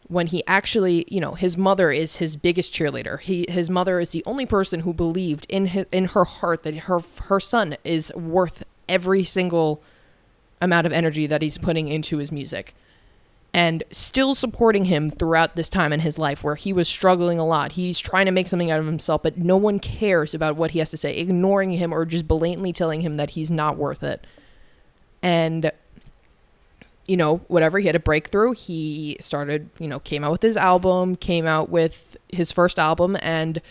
when 0.07 0.27
he 0.27 0.43
actually, 0.47 1.05
you 1.09 1.19
know, 1.19 1.33
his 1.33 1.57
mother 1.57 1.91
is 1.91 2.17
his 2.17 2.35
biggest 2.35 2.73
cheerleader. 2.73 3.19
He, 3.19 3.45
his 3.49 3.69
mother 3.69 3.99
is 3.99 4.11
the 4.11 4.23
only 4.25 4.45
person 4.45 4.81
who 4.81 4.93
believed 4.93 5.45
in 5.49 5.67
his, 5.67 5.85
in 5.91 6.05
her 6.05 6.23
heart 6.23 6.63
that 6.63 6.75
her 6.75 6.99
her 7.23 7.39
son 7.39 7.77
is 7.83 8.11
worth 8.15 8.63
every 8.87 9.23
single 9.23 9.83
amount 10.61 10.87
of 10.87 10.93
energy 10.93 11.27
that 11.27 11.41
he's 11.41 11.57
putting 11.57 11.87
into 11.87 12.17
his 12.17 12.31
music 12.31 12.73
and 13.53 13.83
still 13.91 14.35
supporting 14.35 14.85
him 14.85 15.09
throughout 15.09 15.55
this 15.55 15.69
time 15.69 15.91
in 15.91 16.01
his 16.01 16.17
life 16.17 16.43
where 16.43 16.55
he 16.55 16.71
was 16.71 16.87
struggling 16.87 17.39
a 17.39 17.45
lot. 17.45 17.73
He's 17.73 17.99
trying 17.99 18.25
to 18.27 18.31
make 18.31 18.47
something 18.47 18.69
out 18.69 18.79
of 18.79 18.85
himself, 18.85 19.23
but 19.23 19.37
no 19.37 19.57
one 19.57 19.79
cares 19.79 20.33
about 20.33 20.55
what 20.55 20.71
he 20.71 20.79
has 20.79 20.91
to 20.91 20.97
say, 20.97 21.15
ignoring 21.17 21.71
him 21.71 21.93
or 21.93 22.05
just 22.05 22.27
blatantly 22.27 22.73
telling 22.73 23.01
him 23.01 23.17
that 23.17 23.31
he's 23.31 23.49
not 23.49 23.77
worth 23.77 24.03
it. 24.03 24.25
And 25.21 25.71
you 27.07 27.17
know, 27.17 27.37
whatever, 27.47 27.79
he 27.79 27.87
had 27.87 27.95
a 27.95 27.99
breakthrough. 27.99 28.51
He 28.51 29.17
started, 29.21 29.69
you 29.79 29.87
know, 29.87 29.99
came 29.99 30.23
out 30.23 30.31
with 30.31 30.41
his 30.41 30.57
album, 30.57 31.15
came 31.15 31.45
out 31.45 31.69
with 31.69 32.17
his 32.29 32.51
first 32.51 32.77
album 32.77 33.17
and 33.21 33.61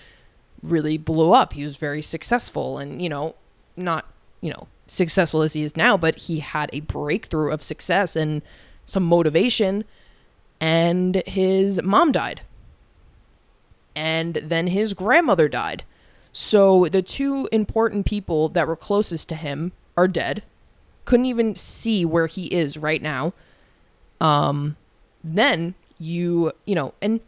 really 0.63 0.97
blew 0.97 1.33
up. 1.33 1.53
He 1.53 1.63
was 1.63 1.77
very 1.77 2.03
successful 2.03 2.79
and, 2.79 3.03
you 3.03 3.09
know, 3.09 3.35
not, 3.77 4.07
you 4.41 4.51
know, 4.51 4.69
successful 4.87 5.43
as 5.43 5.53
he 5.53 5.63
is 5.63 5.77
now, 5.77 5.97
but 5.97 6.17
he 6.17 6.39
had 6.39 6.71
a 6.73 6.81
breakthrough 6.81 7.53
of 7.53 7.63
success 7.63 8.17
and 8.17 8.41
some 8.87 9.03
motivation, 9.03 9.85
and 10.61 11.17
his 11.27 11.83
mom 11.83 12.13
died. 12.13 12.41
And 13.95 14.37
then 14.37 14.69
his 14.69 14.95
grandmother 14.95 15.49
died. 15.49 15.85
So 16.33 16.87
the 16.87 17.03
two 17.03 17.49
important 17.51 18.07
people 18.07 18.49
that 18.51 18.69
were 18.69 18.77
closest 18.77 19.29
to 19.31 19.35
him 19.35 19.73
are 19.97 20.07
dead. 20.07 20.43
Couldn't 21.07 21.27
even 21.27 21.57
see 21.57 22.05
where 22.05 22.27
he 22.27 22.47
is 22.47 22.77
right 22.77 23.01
now. 23.01 23.33
Um 24.21 24.77
then 25.25 25.75
you, 25.99 26.53
you 26.67 26.75
know, 26.75 26.93
and 27.01 27.21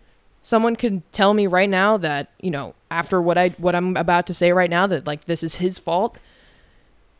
someone 0.43 0.77
could 0.77 1.11
tell 1.12 1.33
me 1.33 1.47
right 1.47 1.71
now 1.71 1.97
that, 1.97 2.31
you 2.41 2.51
know, 2.51 2.75
after 2.91 3.21
what 3.21 3.38
I 3.38 3.49
what 3.57 3.75
I'm 3.75 3.97
about 3.97 4.27
to 4.27 4.35
say 4.35 4.53
right 4.53 4.71
now 4.71 4.87
that 4.87 5.07
like 5.07 5.25
this 5.25 5.43
is 5.43 5.57
his 5.57 5.79
fault 5.79 6.19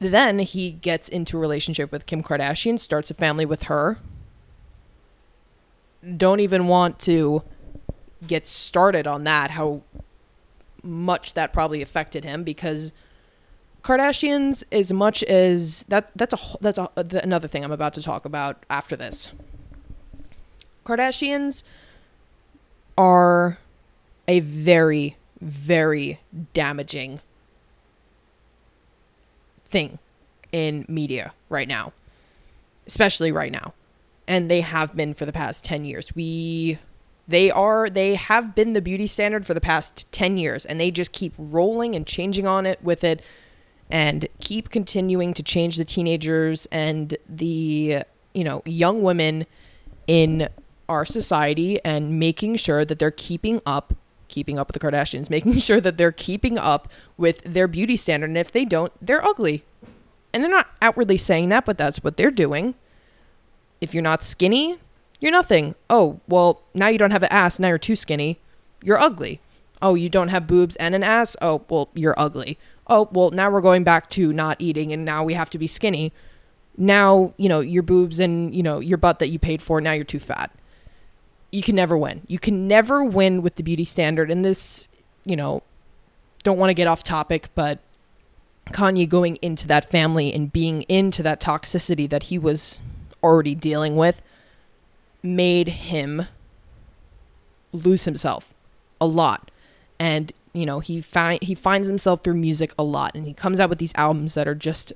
then 0.01 0.39
he 0.39 0.71
gets 0.71 1.09
into 1.09 1.37
a 1.37 1.41
relationship 1.41 1.91
with 1.91 2.07
Kim 2.07 2.23
Kardashian, 2.23 2.79
starts 2.79 3.11
a 3.11 3.15
family 3.15 3.45
with 3.45 3.65
her. 3.65 3.99
Don't 6.17 6.41
even 6.41 6.69
want 6.69 6.99
to 7.01 7.43
get 8.27 8.47
started 8.47 9.07
on 9.07 9.25
that, 9.25 9.53
how 9.53 9.83
much 10.83 11.35
that 11.35 11.53
probably 11.53 11.83
affected 11.83 12.25
him 12.25 12.45
because 12.45 12.93
Kardashians 13.83 14.65
as 14.73 14.93
much 14.93 15.23
as 15.25 15.85
that 15.89 16.11
that's 16.17 16.35
a 16.35 16.39
that's 16.61 16.79
a, 16.79 16.91
another 16.97 17.49
thing 17.49 17.65
I'm 17.65 17.73
about 17.73 17.95
to 17.95 18.03
talk 18.03 18.25
about 18.25 18.65
after 18.69 18.97
this. 18.97 19.31
Kardashians 20.85 21.63
are 22.97 23.59
a 24.27 24.41
very 24.41 25.17
very 25.41 26.21
damaging 26.53 27.21
thing 29.65 29.99
in 30.51 30.85
media 30.89 31.33
right 31.49 31.69
now, 31.69 31.93
especially 32.87 33.31
right 33.31 33.53
now. 33.53 33.75
And 34.27 34.51
they 34.51 34.61
have 34.61 34.97
been 34.97 35.15
for 35.15 35.25
the 35.25 35.33
past 35.33 35.65
10 35.65 35.85
years. 35.85 36.15
We 36.15 36.79
they 37.27 37.51
are 37.51 37.91
they 37.91 38.15
have 38.15 38.55
been 38.55 38.73
the 38.73 38.81
beauty 38.81 39.07
standard 39.07 39.47
for 39.47 39.55
the 39.55 39.61
past 39.61 40.11
10 40.13 40.39
years 40.39 40.65
and 40.65 40.81
they 40.81 40.91
just 40.91 41.13
keep 41.13 41.35
rolling 41.37 41.95
and 41.95 42.07
changing 42.07 42.47
on 42.47 42.67
it 42.67 42.83
with 42.83 43.05
it 43.05 43.23
and 43.91 44.29
keep 44.41 44.71
continuing 44.71 45.35
to 45.35 45.43
change 45.43 45.77
the 45.77 45.85
teenagers 45.85 46.67
and 46.71 47.17
the 47.29 48.03
you 48.35 48.45
know 48.45 48.63
young 48.65 49.03
women 49.03 49.47
in 50.07 50.49
our 50.89 51.05
society 51.05 51.83
and 51.85 52.19
making 52.19 52.57
sure 52.57 52.85
that 52.85 52.99
they're 52.99 53.11
keeping 53.11 53.61
up 53.67 53.95
keeping 54.29 54.59
up 54.59 54.69
with 54.69 54.81
the 54.81 54.87
Kardashians, 54.87 55.31
making 55.31 55.59
sure 55.59 55.81
that 55.81 55.99
they're 55.99 56.13
keeping 56.13 56.59
up 56.59 56.91
with 57.17 57.43
their 57.45 57.67
beauty 57.67 57.97
standard. 57.97 58.31
And 58.31 58.39
if 58.39 58.53
they 58.53 58.65
don't, 58.65 58.93
they're 59.05 59.25
ugly. 59.25 59.65
And 60.33 60.43
they're 60.43 60.51
not 60.51 60.69
outwardly 60.81 61.17
saying 61.17 61.49
that, 61.49 61.65
but 61.65 61.79
that's 61.79 62.05
what 62.05 62.17
they're 62.17 62.31
doing. 62.31 62.75
If 63.81 63.95
you're 63.95 64.03
not 64.03 64.25
skinny, 64.25 64.79
you're 65.21 65.33
nothing. 65.33 65.75
Oh, 65.89 66.21
well, 66.29 66.63
now 66.75 66.89
you 66.89 66.99
don't 66.99 67.11
have 67.11 67.23
an 67.23 67.33
ass. 67.33 67.59
Now 67.59 67.69
you're 67.69 67.79
too 67.79 67.97
skinny. 67.97 68.39
You're 68.83 68.99
ugly. 68.99 69.41
Oh, 69.81 69.95
you 69.95 70.09
don't 70.09 70.29
have 70.29 70.47
boobs 70.47 70.77
and 70.77 70.95
an 70.95 71.03
ass. 71.03 71.37
Oh, 71.41 71.63
well, 71.69 71.89
you're 71.95 72.19
ugly. 72.19 72.59
Oh, 72.87 73.09
well, 73.13 73.31
now 73.31 73.51
we're 73.51 73.61
going 73.61 73.85
back 73.85 74.09
to 74.11 74.33
not 74.33 74.57
eating 74.59 74.93
and 74.93 75.05
now 75.05 75.23
we 75.25 75.35
have 75.35 75.51
to 75.51 75.59
be 75.59 75.67
skinny. 75.67 76.13
Now, 76.77 77.35
you 77.37 77.49
know, 77.49 77.61
your 77.61 77.83
boobs 77.83 78.19
and, 78.19 78.55
you 78.55 78.63
know, 78.63 78.81
your 78.81 78.99
butt 78.99 79.19
that 79.19 79.29
you 79.29 79.39
paid 79.39 79.63
for, 79.63 79.81
now 79.81 79.93
you're 79.93 80.05
too 80.05 80.21
fat. 80.21 80.51
You 81.51 81.63
can 81.63 81.75
never 81.75 81.97
win. 81.97 82.23
You 82.27 82.39
can 82.39 82.69
never 82.69 83.05
win 83.05 83.43
with 83.43 83.57
the 83.57 83.63
beauty 83.63 83.85
standard. 83.85 84.31
And 84.31 84.45
this, 84.45 84.89
you 85.25 85.37
know, 85.37 85.63
don't 86.43 86.59
want 86.59 86.71
to 86.71 86.75
get 86.75 86.87
off 86.87 87.03
topic, 87.03 87.51
but 87.55 87.79
Kanye 88.67 89.09
going 89.09 89.37
into 89.37 89.67
that 89.69 89.91
family 89.91 90.33
and 90.33 90.53
being 90.53 90.83
into 90.83 91.23
that 91.23 91.41
toxicity 91.41 92.09
that 92.09 92.25
he 92.25 92.39
was 92.39 92.81
already 93.23 93.55
dealing 93.55 93.97
with 93.97 94.23
made 95.23 95.69
him 95.69 96.27
lose 97.73 98.05
himself 98.05 98.55
a 99.01 99.07
lot. 99.07 99.51
And 99.99 100.33
you 100.53 100.67
know, 100.67 100.81
he 100.81 101.01
find 101.01 101.43
he 101.43 101.55
finds 101.55 101.89
himself 101.89 102.23
through 102.25 102.35
music 102.35 102.75
a 102.79 102.83
lot 102.83 103.15
and 103.15 103.27
he 103.27 103.35
comes 103.35 103.61
out 103.61 103.69
with 103.69 103.79
these 103.79 103.93
albums 103.95 104.35
that 104.35 104.49
are 104.49 104.55
just 104.55 104.93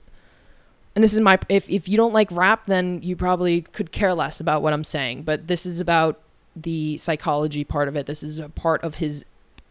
and 0.95 1.03
this 1.03 1.13
is 1.13 1.21
my 1.21 1.39
if 1.49 1.69
if 1.69 1.89
you 1.89 1.97
don't 1.97 2.13
like 2.13 2.31
rap 2.33 2.67
then 2.67 3.01
you 3.03 3.17
probably 3.17 3.63
could 3.63 3.93
care 3.93 4.15
less 4.15 4.41
about 4.41 4.63
what 4.63 4.73
I'm 4.73 4.85
saying, 4.85 5.23
but 5.23 5.49
this 5.49 5.65
is 5.67 5.81
about 5.81 6.21
the 6.55 6.99
psychology 6.99 7.65
part 7.65 7.89
of 7.89 7.97
it. 7.97 8.07
This 8.07 8.23
is 8.23 8.39
a 8.39 8.49
part 8.49 8.83
of 8.85 8.97
his 8.97 9.25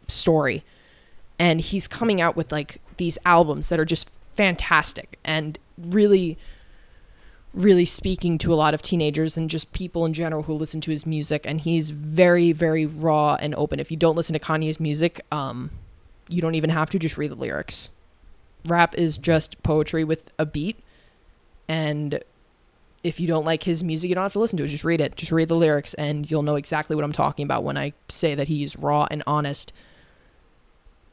story. 0.08 0.64
And 1.38 1.62
he's 1.62 1.88
coming 1.88 2.22
out 2.22 2.36
with 2.36 2.52
like 2.52 2.82
these 2.98 3.18
albums 3.26 3.70
that 3.70 3.80
are 3.80 3.86
just 3.86 4.10
fantastic 4.34 5.18
and 5.24 5.58
really 5.78 6.38
really 7.54 7.86
speaking 7.86 8.38
to 8.38 8.54
a 8.54 8.56
lot 8.56 8.74
of 8.74 8.82
teenagers 8.82 9.36
and 9.36 9.50
just 9.50 9.72
people 9.74 10.06
in 10.06 10.14
general 10.14 10.44
who 10.44 10.54
listen 10.54 10.80
to 10.82 10.92
his 10.92 11.06
music 11.06 11.42
and 11.46 11.62
he's 11.62 11.90
very 11.90 12.52
very 12.52 12.86
raw 12.86 13.36
and 13.36 13.54
open. 13.56 13.80
If 13.80 13.92
you 13.92 13.98
don't 13.98 14.16
listen 14.16 14.34
to 14.34 14.40
kanye's 14.40 14.80
music 14.80 15.22
um 15.32 15.72
you 16.30 16.42
don't 16.42 16.56
even 16.56 16.70
have 16.70 16.90
to 16.92 17.00
just 17.00 17.18
read 17.18 17.32
the 17.32 17.36
lyrics. 17.36 17.90
Rap 18.66 18.96
is 18.96 19.18
just 19.18 19.62
poetry 19.64 20.04
with 20.04 20.30
a 20.40 20.46
beat 20.46 20.80
and 21.68 22.24
if 23.04 23.20
you 23.20 23.28
don't 23.28 23.46
like 23.46 23.64
his 23.64 23.84
music 23.84 24.08
you 24.08 24.16
don't 24.16 24.24
have 24.24 24.34
to 24.34 24.40
listen 24.40 24.58
to 24.58 24.64
it. 24.64 24.68
Just 24.68 24.86
read 24.86 25.02
it. 25.02 25.18
Just 25.18 25.34
read 25.34 25.50
the 25.50 25.56
lyrics 25.56 25.94
and 25.96 26.30
you'll 26.32 26.44
know 26.44 26.56
exactly 26.56 26.96
what 26.96 27.04
i'm 27.04 27.12
talking 27.12 27.44
about 27.44 27.66
when 27.66 27.76
i 27.78 27.92
say 28.08 28.34
that 28.34 28.48
he's 28.48 28.78
raw 28.78 29.08
and 29.12 29.24
honest. 29.28 29.74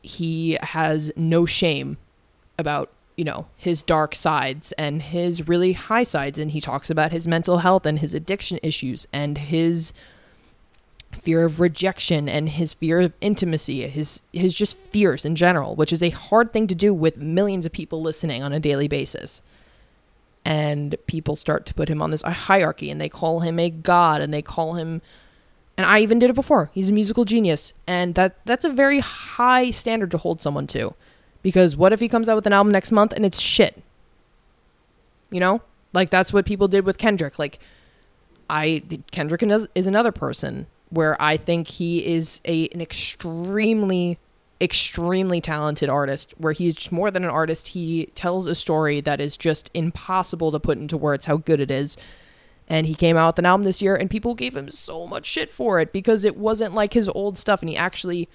He 0.03 0.57
has 0.63 1.11
no 1.17 1.47
shame 1.47 1.97
about 2.57 2.93
you 3.19 3.25
know, 3.25 3.49
his 3.57 3.83
dark 3.83 4.15
sides 4.15 4.71
and 4.79 5.03
his 5.03 5.49
really 5.49 5.73
high 5.73 6.05
sides. 6.05 6.39
And 6.39 6.53
he 6.53 6.61
talks 6.61 6.89
about 6.89 7.11
his 7.11 7.27
mental 7.27 7.59
health 7.59 7.85
and 7.85 7.99
his 7.99 8.15
addiction 8.15 8.61
issues 8.63 9.09
and 9.13 9.37
his 9.37 9.93
fear 11.11 11.45
of 11.45 11.59
rejection 11.59 12.29
and 12.29 12.49
his 12.49 12.73
fear 12.73 13.01
of 13.01 13.13
intimacy, 13.21 13.89
his 13.89 14.23
his 14.33 14.55
just 14.55 14.77
fears 14.77 15.25
in 15.25 15.35
general, 15.35 15.75
which 15.75 15.93
is 15.93 16.01
a 16.01 16.11
hard 16.11 16.53
thing 16.53 16.69
to 16.69 16.77
do 16.77 16.95
with 16.95 17.17
millions 17.17 17.67
of 17.67 17.73
people 17.73 18.01
listening 18.01 18.45
on 18.45 18.53
a 18.53 18.61
daily 18.61 18.87
basis. 18.87 19.43
And 20.45 20.95
people 21.09 21.35
start 21.35 21.67
to 21.67 21.75
put 21.75 21.89
him 21.89 22.01
on 22.01 22.13
this 22.13 22.23
hierarchy 22.23 22.89
and 22.89 23.01
they 23.01 23.09
call 23.09 23.41
him 23.41 23.59
a 23.59 23.69
god 23.69 24.21
and 24.21 24.33
they 24.33 24.43
call 24.43 24.75
him 24.75 25.03
and 25.77 25.87
I 25.87 26.01
even 26.01 26.21
did 26.21 26.31
it 26.31 26.35
before. 26.35 26.71
He's 26.73 26.89
a 26.89 26.93
musical 26.93 27.25
genius 27.25 27.75
and 27.85 28.15
that 28.15 28.37
that's 28.45 28.65
a 28.65 28.71
very 28.71 29.01
high 29.01 29.73
standard 29.73 30.13
to 30.13 30.19
hold 30.19 30.41
someone 30.41 30.69
to. 30.69 30.95
Because 31.49 31.79
what 31.79 31.95
if 31.95 32.01
he 32.01 32.09
comes 32.11 32.29
out 32.29 32.37
with 32.37 32.47
an 32.47 32.53
album 32.53 32.71
next 32.71 32.93
month 32.93 33.15
and 33.15 33.25
it's 33.25 33.41
shit? 33.41 33.83
You 35.31 35.41
know? 35.41 35.63
Like 35.95 36.11
that's 36.11 36.31
what 36.31 36.45
people 36.45 36.69
did 36.69 36.85
with 36.85 36.99
Kendrick. 36.99 37.39
Like 37.39 37.59
I 38.51 38.83
Kendrick 39.13 39.43
is 39.43 39.87
another 39.87 40.13
person 40.13 40.67
where 40.91 41.17
I 41.23 41.39
think 41.39 41.69
he 41.69 42.05
is 42.05 42.43
a 42.45 42.69
an 42.69 42.83
extremely 42.83 44.19
extremely 44.61 45.41
talented 45.41 45.89
artist 45.89 46.35
where 46.37 46.53
he's 46.53 46.93
more 46.93 47.11
than 47.11 47.25
an 47.25 47.31
artist 47.31 47.69
he 47.69 48.11
tells 48.15 48.47
a 48.47 48.55
story 48.55 49.01
that 49.01 49.19
is 49.19 49.39
just 49.39 49.71
impossible 49.73 50.53
to 50.53 50.61
put 50.61 50.77
into 50.77 50.99
words 50.99 51.25
how 51.25 51.39
good 51.39 51.61
it 51.61 51.71
is 51.71 51.97
and 52.69 52.87
he 52.87 52.95
came 52.95 53.17
out 53.17 53.29
with 53.29 53.39
an 53.39 53.47
album 53.47 53.65
this 53.65 53.81
year 53.81 53.97
and 53.97 54.11
people 54.11 54.35
gave 54.35 54.55
him 54.55 54.71
so 54.71 55.07
much 55.07 55.25
shit 55.25 55.49
for 55.49 55.81
it 55.81 55.93
because 55.93 56.25
it 56.25 56.37
wasn't 56.37 56.75
like 56.75 56.93
his 56.93 57.09
old 57.09 57.39
stuff 57.39 57.63
and 57.63 57.71
he 57.71 57.77
actually 57.77 58.29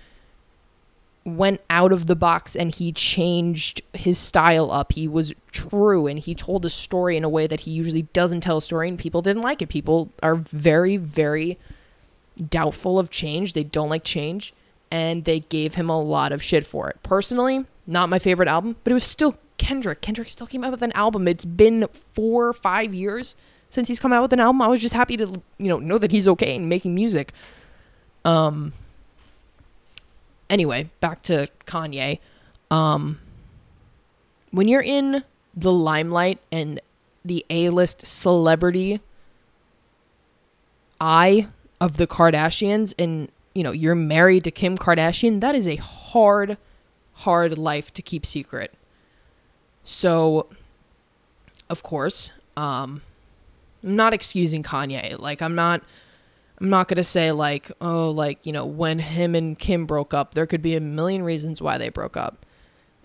went 1.25 1.61
out 1.69 1.91
of 1.91 2.07
the 2.07 2.15
box 2.15 2.55
and 2.55 2.73
he 2.75 2.91
changed 2.91 3.81
his 3.93 4.17
style 4.17 4.71
up. 4.71 4.91
He 4.91 5.07
was 5.07 5.33
true 5.51 6.05
and 6.07 6.19
he 6.19 6.35
told 6.35 6.65
a 6.65 6.69
story 6.69 7.15
in 7.15 7.23
a 7.23 7.29
way 7.29 7.47
that 7.47 7.61
he 7.61 7.71
usually 7.71 8.03
doesn't 8.03 8.41
tell 8.41 8.57
a 8.57 8.61
story 8.61 8.89
and 8.89 8.99
people 8.99 9.21
didn't 9.21 9.41
like 9.41 9.61
it. 9.61 9.69
People 9.69 10.11
are 10.21 10.35
very, 10.35 10.97
very 10.97 11.57
doubtful 12.49 12.99
of 12.99 13.09
change. 13.09 13.53
They 13.53 13.63
don't 13.63 13.89
like 13.89 14.03
change 14.03 14.53
and 14.91 15.23
they 15.23 15.39
gave 15.39 15.75
him 15.75 15.89
a 15.89 16.01
lot 16.01 16.31
of 16.31 16.43
shit 16.43 16.65
for 16.65 16.89
it. 16.89 17.01
Personally, 17.03 17.65
not 17.87 18.09
my 18.09 18.19
favorite 18.19 18.49
album, 18.49 18.75
but 18.83 18.91
it 18.91 18.93
was 18.93 19.03
still 19.03 19.37
Kendrick. 19.57 20.01
Kendrick 20.01 20.27
still 20.27 20.47
came 20.47 20.63
out 20.63 20.71
with 20.71 20.81
an 20.81 20.91
album. 20.91 21.27
It's 21.27 21.45
been 21.45 21.87
four 22.13 22.51
five 22.53 22.93
years 22.93 23.35
since 23.69 23.87
he's 23.87 23.99
come 23.99 24.11
out 24.11 24.21
with 24.21 24.33
an 24.33 24.39
album. 24.39 24.61
I 24.61 24.67
was 24.67 24.81
just 24.81 24.93
happy 24.93 25.15
to, 25.17 25.41
you 25.57 25.67
know, 25.67 25.79
know 25.79 25.97
that 25.97 26.11
he's 26.11 26.27
okay 26.27 26.55
and 26.55 26.67
making 26.67 26.93
music. 26.93 27.31
Um, 28.25 28.73
anyway, 30.53 30.89
back 31.01 31.23
to 31.23 31.49
Kanye. 31.65 32.19
Um, 32.69 33.19
when 34.51 34.67
you're 34.67 34.83
in 34.83 35.23
the 35.55 35.71
limelight 35.71 36.39
and 36.51 36.79
the 37.25 37.45
A-list 37.49 38.05
celebrity 38.05 39.01
eye 41.01 41.47
of 41.81 41.97
the 41.97 42.07
Kardashians 42.07 42.93
and 42.97 43.29
you 43.55 43.63
know, 43.63 43.71
you're 43.71 43.93
married 43.93 44.43
to 44.45 44.51
Kim 44.51 44.77
Kardashian, 44.77 45.39
that 45.41 45.53
is 45.53 45.67
a 45.67 45.75
hard 45.75 46.57
hard 47.17 47.57
life 47.57 47.93
to 47.93 48.01
keep 48.01 48.25
secret. 48.25 48.73
So 49.83 50.47
of 51.69 51.83
course, 51.83 52.31
um 52.55 53.01
I'm 53.83 53.95
not 53.95 54.13
excusing 54.13 54.63
Kanye. 54.63 55.19
Like 55.19 55.41
I'm 55.41 55.55
not 55.55 55.83
I'm 56.59 56.69
not 56.69 56.87
going 56.87 56.97
to 56.97 57.03
say 57.03 57.31
like, 57.31 57.71
oh, 57.81 58.09
like, 58.09 58.45
you 58.45 58.53
know, 58.53 58.65
when 58.65 58.99
him 58.99 59.35
and 59.35 59.57
Kim 59.57 59.85
broke 59.85 60.13
up, 60.13 60.33
there 60.33 60.45
could 60.45 60.61
be 60.61 60.75
a 60.75 60.79
million 60.79 61.23
reasons 61.23 61.61
why 61.61 61.77
they 61.77 61.89
broke 61.89 62.15
up. 62.15 62.45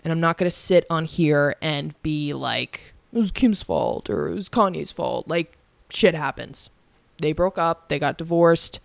And 0.03 0.11
I'm 0.11 0.19
not 0.19 0.37
going 0.37 0.49
to 0.49 0.55
sit 0.55 0.85
on 0.89 1.05
here 1.05 1.55
and 1.61 2.01
be 2.01 2.33
like, 2.33 2.93
it 3.11 3.17
was 3.17 3.31
Kim's 3.31 3.63
fault 3.63 4.09
or 4.09 4.29
it 4.29 4.35
was 4.35 4.49
Kanye's 4.49 4.91
fault. 4.91 5.27
Like, 5.27 5.57
shit 5.89 6.15
happens. 6.15 6.69
They 7.17 7.33
broke 7.33 7.57
up, 7.57 7.89
they 7.89 7.99
got 7.99 8.17
divorced. 8.17 8.79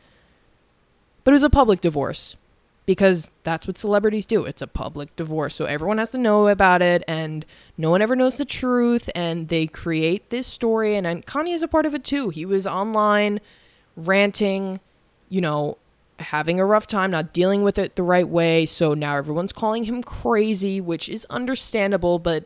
But 1.22 1.30
it 1.30 1.34
was 1.34 1.44
a 1.44 1.50
public 1.50 1.80
divorce 1.80 2.36
because 2.86 3.28
that's 3.44 3.66
what 3.66 3.78
celebrities 3.78 4.26
do. 4.26 4.44
It's 4.44 4.60
a 4.60 4.66
public 4.66 5.14
divorce. 5.16 5.54
So 5.54 5.64
everyone 5.64 5.98
has 5.98 6.10
to 6.10 6.18
know 6.18 6.48
about 6.48 6.82
it 6.82 7.02
and 7.08 7.46
no 7.78 7.90
one 7.90 8.02
ever 8.02 8.16
knows 8.16 8.36
the 8.36 8.44
truth. 8.44 9.08
And 9.14 9.48
they 9.48 9.66
create 9.66 10.30
this 10.30 10.46
story. 10.46 10.96
And, 10.96 11.06
and 11.06 11.24
Kanye 11.24 11.54
is 11.54 11.62
a 11.62 11.68
part 11.68 11.86
of 11.86 11.94
it 11.94 12.04
too. 12.04 12.30
He 12.30 12.44
was 12.44 12.66
online 12.66 13.40
ranting, 13.96 14.80
you 15.28 15.40
know, 15.40 15.78
having 16.18 16.60
a 16.60 16.64
rough 16.64 16.86
time, 16.86 17.10
not 17.10 17.32
dealing 17.32 17.62
with 17.62 17.78
it 17.78 17.96
the 17.96 18.02
right 18.02 18.28
way. 18.28 18.66
So 18.66 18.94
now 18.94 19.16
everyone's 19.16 19.52
calling 19.52 19.84
him 19.84 20.02
crazy, 20.02 20.80
which 20.80 21.08
is 21.08 21.26
understandable. 21.30 22.18
But 22.18 22.44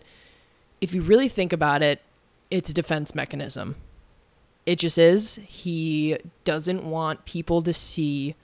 if 0.80 0.94
you 0.94 1.02
really 1.02 1.28
think 1.28 1.52
about 1.52 1.82
it, 1.82 2.00
it's 2.50 2.70
a 2.70 2.74
defense 2.74 3.14
mechanism. 3.14 3.76
It 4.64 4.78
just 4.78 4.98
is. 4.98 5.36
He 5.46 6.16
doesn't 6.44 6.84
want 6.84 7.24
people 7.24 7.62
to 7.62 7.72
see 7.72 8.34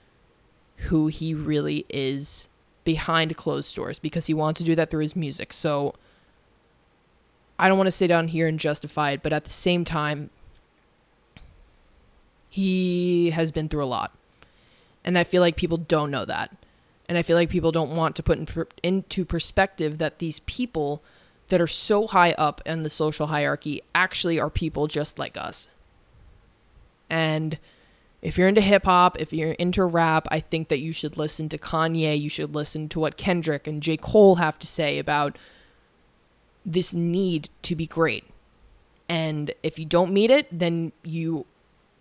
who 0.77 1.07
he 1.07 1.33
really 1.33 1.85
is 1.89 2.47
behind 2.83 3.35
closed 3.37 3.75
doors 3.75 3.99
because 3.99 4.27
he 4.27 4.33
wants 4.33 4.59
to 4.59 4.63
do 4.63 4.75
that 4.75 4.89
through 4.89 5.01
his 5.01 5.15
music. 5.15 5.53
So 5.53 5.95
I 7.57 7.67
don't 7.67 7.77
want 7.77 7.87
to 7.87 7.91
sit 7.91 8.07
down 8.07 8.27
here 8.27 8.47
and 8.47 8.59
justify 8.59 9.11
it, 9.11 9.23
but 9.23 9.33
at 9.33 9.45
the 9.45 9.51
same 9.51 9.85
time, 9.85 10.29
he 12.55 13.31
has 13.31 13.51
been 13.51 13.67
through 13.67 13.83
a 13.83 13.85
lot. 13.85 14.13
And 15.03 15.17
I 15.17 15.25
feel 15.25 15.41
like 15.41 15.57
people 15.57 15.75
don't 15.75 16.09
know 16.09 16.23
that. 16.23 16.55
And 17.09 17.17
I 17.17 17.21
feel 17.21 17.35
like 17.35 17.49
people 17.49 17.73
don't 17.73 17.93
want 17.93 18.15
to 18.15 18.23
put 18.23 18.37
in 18.39 18.45
per- 18.45 18.69
into 18.81 19.25
perspective 19.25 19.97
that 19.97 20.19
these 20.19 20.39
people 20.39 21.03
that 21.49 21.59
are 21.59 21.67
so 21.67 22.07
high 22.07 22.31
up 22.37 22.61
in 22.65 22.83
the 22.83 22.89
social 22.89 23.27
hierarchy 23.27 23.81
actually 23.93 24.39
are 24.39 24.49
people 24.49 24.87
just 24.87 25.19
like 25.19 25.35
us. 25.35 25.67
And 27.09 27.57
if 28.21 28.37
you're 28.37 28.47
into 28.47 28.61
hip 28.61 28.85
hop, 28.85 29.19
if 29.19 29.33
you're 29.33 29.51
into 29.51 29.83
rap, 29.83 30.25
I 30.31 30.39
think 30.39 30.69
that 30.69 30.79
you 30.79 30.93
should 30.93 31.17
listen 31.17 31.49
to 31.49 31.57
Kanye. 31.57 32.17
You 32.17 32.29
should 32.29 32.55
listen 32.55 32.87
to 32.87 33.01
what 33.01 33.17
Kendrick 33.17 33.67
and 33.67 33.83
J. 33.83 33.97
Cole 33.97 34.35
have 34.35 34.57
to 34.59 34.65
say 34.65 34.97
about 34.97 35.37
this 36.65 36.93
need 36.93 37.49
to 37.63 37.75
be 37.75 37.85
great. 37.85 38.23
And 39.09 39.53
if 39.61 39.77
you 39.77 39.83
don't 39.83 40.13
meet 40.13 40.31
it, 40.31 40.47
then 40.57 40.93
you 41.03 41.45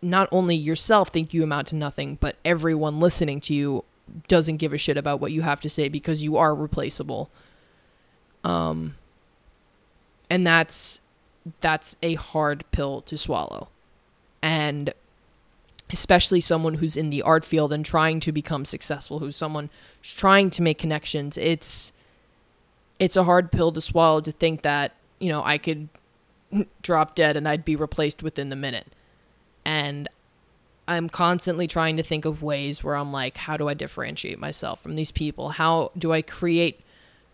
not 0.05 0.29
only 0.31 0.55
yourself 0.55 1.09
think 1.09 1.35
you 1.35 1.43
amount 1.43 1.69
to 1.69 1.75
nothing, 1.75 2.17
but 2.21 2.37
everyone 2.45 3.01
listening 3.01 3.41
to 3.43 3.55
you 3.55 3.85
doesn't 4.29 4.59
give 4.59 4.73
a 4.73 4.79
shit 4.79 4.97
about 4.97 5.21
what 5.21 5.33
you 5.33 5.43
have 5.43 5.61
to 5.61 5.69
say 5.69 5.89
because 5.89 6.23
you 6.23 6.37
are 6.37 6.55
replaceable. 6.55 7.31
Um 8.43 8.97
and 10.31 10.47
that's 10.47 11.01
that's 11.61 11.97
a 12.03 12.15
hard 12.15 12.65
pill 12.71 13.01
to 13.03 13.17
swallow. 13.17 13.69
And 14.43 14.93
especially 15.91 16.41
someone 16.41 16.75
who's 16.75 16.97
in 16.97 17.11
the 17.11 17.23
art 17.23 17.45
field 17.45 17.73
and 17.73 17.85
trying 17.85 18.21
to 18.21 18.33
become 18.33 18.65
successful, 18.65 19.19
who's 19.19 19.37
someone 19.37 19.71
who's 20.01 20.13
trying 20.13 20.51
to 20.51 20.63
make 20.63 20.79
connections, 20.79 21.37
it's 21.37 21.93
it's 22.99 23.17
a 23.17 23.25
hard 23.25 23.51
pill 23.51 23.73
to 23.73 23.81
swallow 23.81 24.21
to 24.21 24.33
think 24.33 24.63
that, 24.63 24.93
you 25.19 25.29
know, 25.29 25.43
I 25.45 25.59
could 25.59 25.89
drop 26.83 27.15
dead 27.15 27.37
and 27.37 27.49
I'd 27.49 27.65
be 27.65 27.77
replaced 27.77 28.23
within 28.23 28.51
the 28.51 28.57
minute. 28.57 28.87
And 29.65 30.09
I'm 30.87 31.09
constantly 31.09 31.67
trying 31.67 31.97
to 31.97 32.03
think 32.03 32.25
of 32.25 32.43
ways 32.43 32.85
where 32.85 32.97
I'm 32.97 33.13
like, 33.13 33.37
how 33.37 33.57
do 33.57 33.69
I 33.69 33.75
differentiate 33.75 34.39
myself 34.39 34.83
from 34.83 34.97
these 34.97 35.11
people? 35.11 35.51
How 35.51 35.91
do 35.97 36.13
I 36.13 36.23
create 36.23 36.81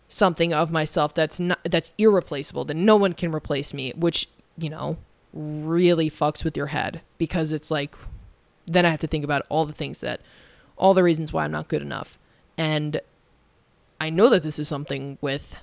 something 0.07 0.53
of 0.53 0.71
myself 0.71 1.13
that's 1.13 1.39
not 1.39 1.59
that's 1.63 1.93
irreplaceable 1.97 2.65
that 2.65 2.75
no 2.75 2.95
one 2.95 3.13
can 3.13 3.33
replace 3.33 3.73
me, 3.73 3.93
which, 3.95 4.27
you 4.57 4.69
know, 4.69 4.97
really 5.33 6.09
fucks 6.09 6.43
with 6.43 6.57
your 6.57 6.67
head 6.67 7.01
because 7.17 7.51
it's 7.51 7.71
like 7.71 7.95
then 8.65 8.85
I 8.85 8.89
have 8.89 8.99
to 8.99 9.07
think 9.07 9.23
about 9.23 9.45
all 9.49 9.65
the 9.65 9.73
things 9.73 9.99
that 9.99 10.21
all 10.77 10.93
the 10.93 11.03
reasons 11.03 11.31
why 11.33 11.43
I'm 11.43 11.51
not 11.51 11.67
good 11.67 11.81
enough. 11.81 12.17
And 12.57 13.01
I 13.99 14.09
know 14.09 14.29
that 14.29 14.43
this 14.43 14.59
is 14.59 14.67
something 14.67 15.17
with 15.21 15.57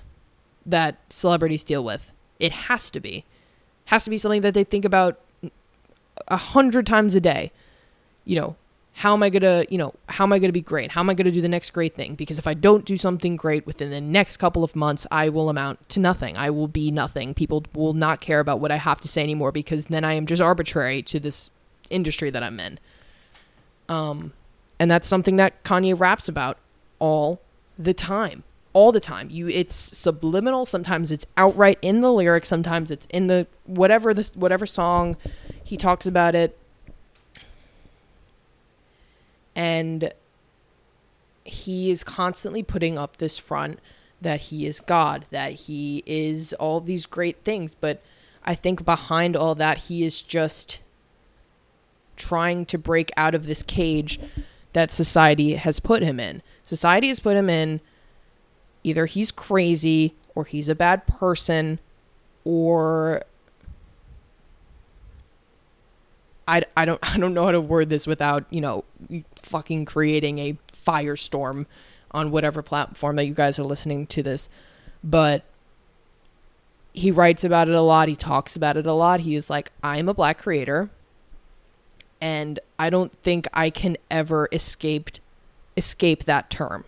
that 0.65 0.97
celebrities 1.09 1.63
deal 1.63 1.83
with. 1.83 2.11
It 2.39 2.51
has 2.51 2.89
to 2.91 2.99
be. 2.99 3.25
Has 3.85 4.03
to 4.03 4.09
be 4.09 4.17
something 4.17 4.41
that 4.41 4.53
they 4.53 4.63
think 4.63 4.85
about 4.85 5.19
a 6.27 6.37
hundred 6.37 6.85
times 6.85 7.15
a 7.15 7.21
day. 7.21 7.51
You 8.25 8.35
know, 8.35 8.55
how 8.93 9.13
am 9.13 9.23
I 9.23 9.29
gonna, 9.29 9.65
you 9.69 9.77
know, 9.77 9.93
how 10.07 10.25
am 10.25 10.33
I 10.33 10.39
gonna 10.39 10.51
be 10.51 10.61
great? 10.61 10.91
How 10.91 10.99
am 10.99 11.09
I 11.09 11.13
gonna 11.13 11.31
do 11.31 11.41
the 11.41 11.47
next 11.47 11.71
great 11.71 11.95
thing? 11.95 12.15
Because 12.15 12.37
if 12.37 12.45
I 12.45 12.53
don't 12.53 12.85
do 12.85 12.97
something 12.97 13.35
great 13.35 13.65
within 13.65 13.91
the 13.91 14.01
next 14.01 14.37
couple 14.37 14.63
of 14.63 14.75
months, 14.75 15.07
I 15.09 15.29
will 15.29 15.49
amount 15.49 15.87
to 15.89 15.99
nothing. 15.99 16.35
I 16.35 16.49
will 16.49 16.67
be 16.67 16.91
nothing. 16.91 17.33
People 17.33 17.63
will 17.73 17.93
not 17.93 18.19
care 18.19 18.39
about 18.39 18.59
what 18.59 18.71
I 18.71 18.75
have 18.75 18.99
to 19.01 19.07
say 19.07 19.23
anymore 19.23 19.51
because 19.51 19.85
then 19.85 20.03
I 20.03 20.13
am 20.13 20.25
just 20.25 20.41
arbitrary 20.41 21.01
to 21.03 21.19
this 21.19 21.49
industry 21.89 22.29
that 22.29 22.43
I'm 22.43 22.59
in. 22.59 22.79
Um, 23.87 24.33
and 24.79 24.91
that's 24.91 25.07
something 25.07 25.37
that 25.37 25.63
Kanye 25.63 25.97
raps 25.97 26.27
about 26.27 26.57
all 26.99 27.41
the 27.77 27.93
time. 27.93 28.43
All 28.73 28.91
the 28.91 28.99
time. 28.99 29.29
You 29.29 29.47
it's 29.47 29.75
subliminal, 29.75 30.65
sometimes 30.65 31.11
it's 31.11 31.25
outright 31.37 31.79
in 31.81 32.01
the 32.01 32.11
lyrics, 32.11 32.47
sometimes 32.47 32.91
it's 32.91 33.07
in 33.09 33.27
the 33.27 33.47
whatever 33.65 34.13
the 34.13 34.29
whatever 34.35 34.65
song 34.65 35.17
he 35.63 35.77
talks 35.77 36.05
about 36.05 36.35
it 36.35 36.57
and 39.59 40.13
he 41.43 41.91
is 41.91 42.03
constantly 42.03 42.63
putting 42.63 42.97
up 42.97 43.17
this 43.17 43.37
front 43.37 43.79
that 44.21 44.39
he 44.39 44.65
is 44.65 44.79
God, 44.79 45.25
that 45.31 45.51
he 45.51 46.01
is 46.05 46.53
all 46.53 46.79
these 46.79 47.05
great 47.05 47.43
things. 47.43 47.75
But 47.75 48.01
I 48.43 48.55
think 48.55 48.85
behind 48.85 49.35
all 49.35 49.55
that, 49.55 49.77
he 49.79 50.05
is 50.05 50.21
just 50.21 50.79
trying 52.15 52.65
to 52.67 52.77
break 52.77 53.11
out 53.17 53.35
of 53.35 53.47
this 53.47 53.61
cage 53.61 54.17
that 54.71 54.91
society 54.91 55.55
has 55.55 55.81
put 55.81 56.03
him 56.03 56.21
in. 56.21 56.41
Society 56.63 57.09
has 57.09 57.19
put 57.19 57.35
him 57.35 57.49
in 57.49 57.81
either 58.83 59.05
he's 59.05 59.31
crazy 59.31 60.15
or 60.35 60.45
he's 60.45 60.69
a 60.69 60.75
bad 60.75 61.05
person 61.07 61.79
or 62.43 63.23
I, 66.47 66.63
I 66.75 66.85
don't 66.85 66.99
I 67.03 67.17
don't 67.17 67.33
know 67.33 67.45
how 67.45 67.51
to 67.51 67.61
word 67.61 67.89
this 67.89 68.07
without 68.07 68.45
you 68.49 68.61
know 68.61 68.83
fucking 69.35 69.85
creating 69.85 70.39
a 70.39 70.57
firestorm 70.73 71.65
on 72.11 72.31
whatever 72.31 72.61
platform 72.61 73.15
that 73.17 73.25
you 73.25 73.33
guys 73.33 73.59
are 73.59 73.63
listening 73.63 74.07
to 74.07 74.23
this, 74.23 74.49
but 75.03 75.43
he 76.91 77.11
writes 77.11 77.43
about 77.43 77.69
it 77.69 77.75
a 77.75 77.81
lot. 77.81 78.07
He 78.07 78.15
talks 78.15 78.55
about 78.55 78.75
it 78.77 78.87
a 78.87 78.93
lot. 78.93 79.19
He 79.19 79.35
is 79.35 79.47
like, 79.47 79.71
I'm 79.83 80.09
a 80.09 80.13
black 80.13 80.39
creator, 80.39 80.89
and 82.19 82.59
I 82.79 82.89
don't 82.89 83.15
think 83.21 83.47
I 83.53 83.69
can 83.69 83.95
ever 84.09 84.49
escape 84.51 85.11
escape 85.77 86.25
that 86.25 86.49
term. 86.49 86.85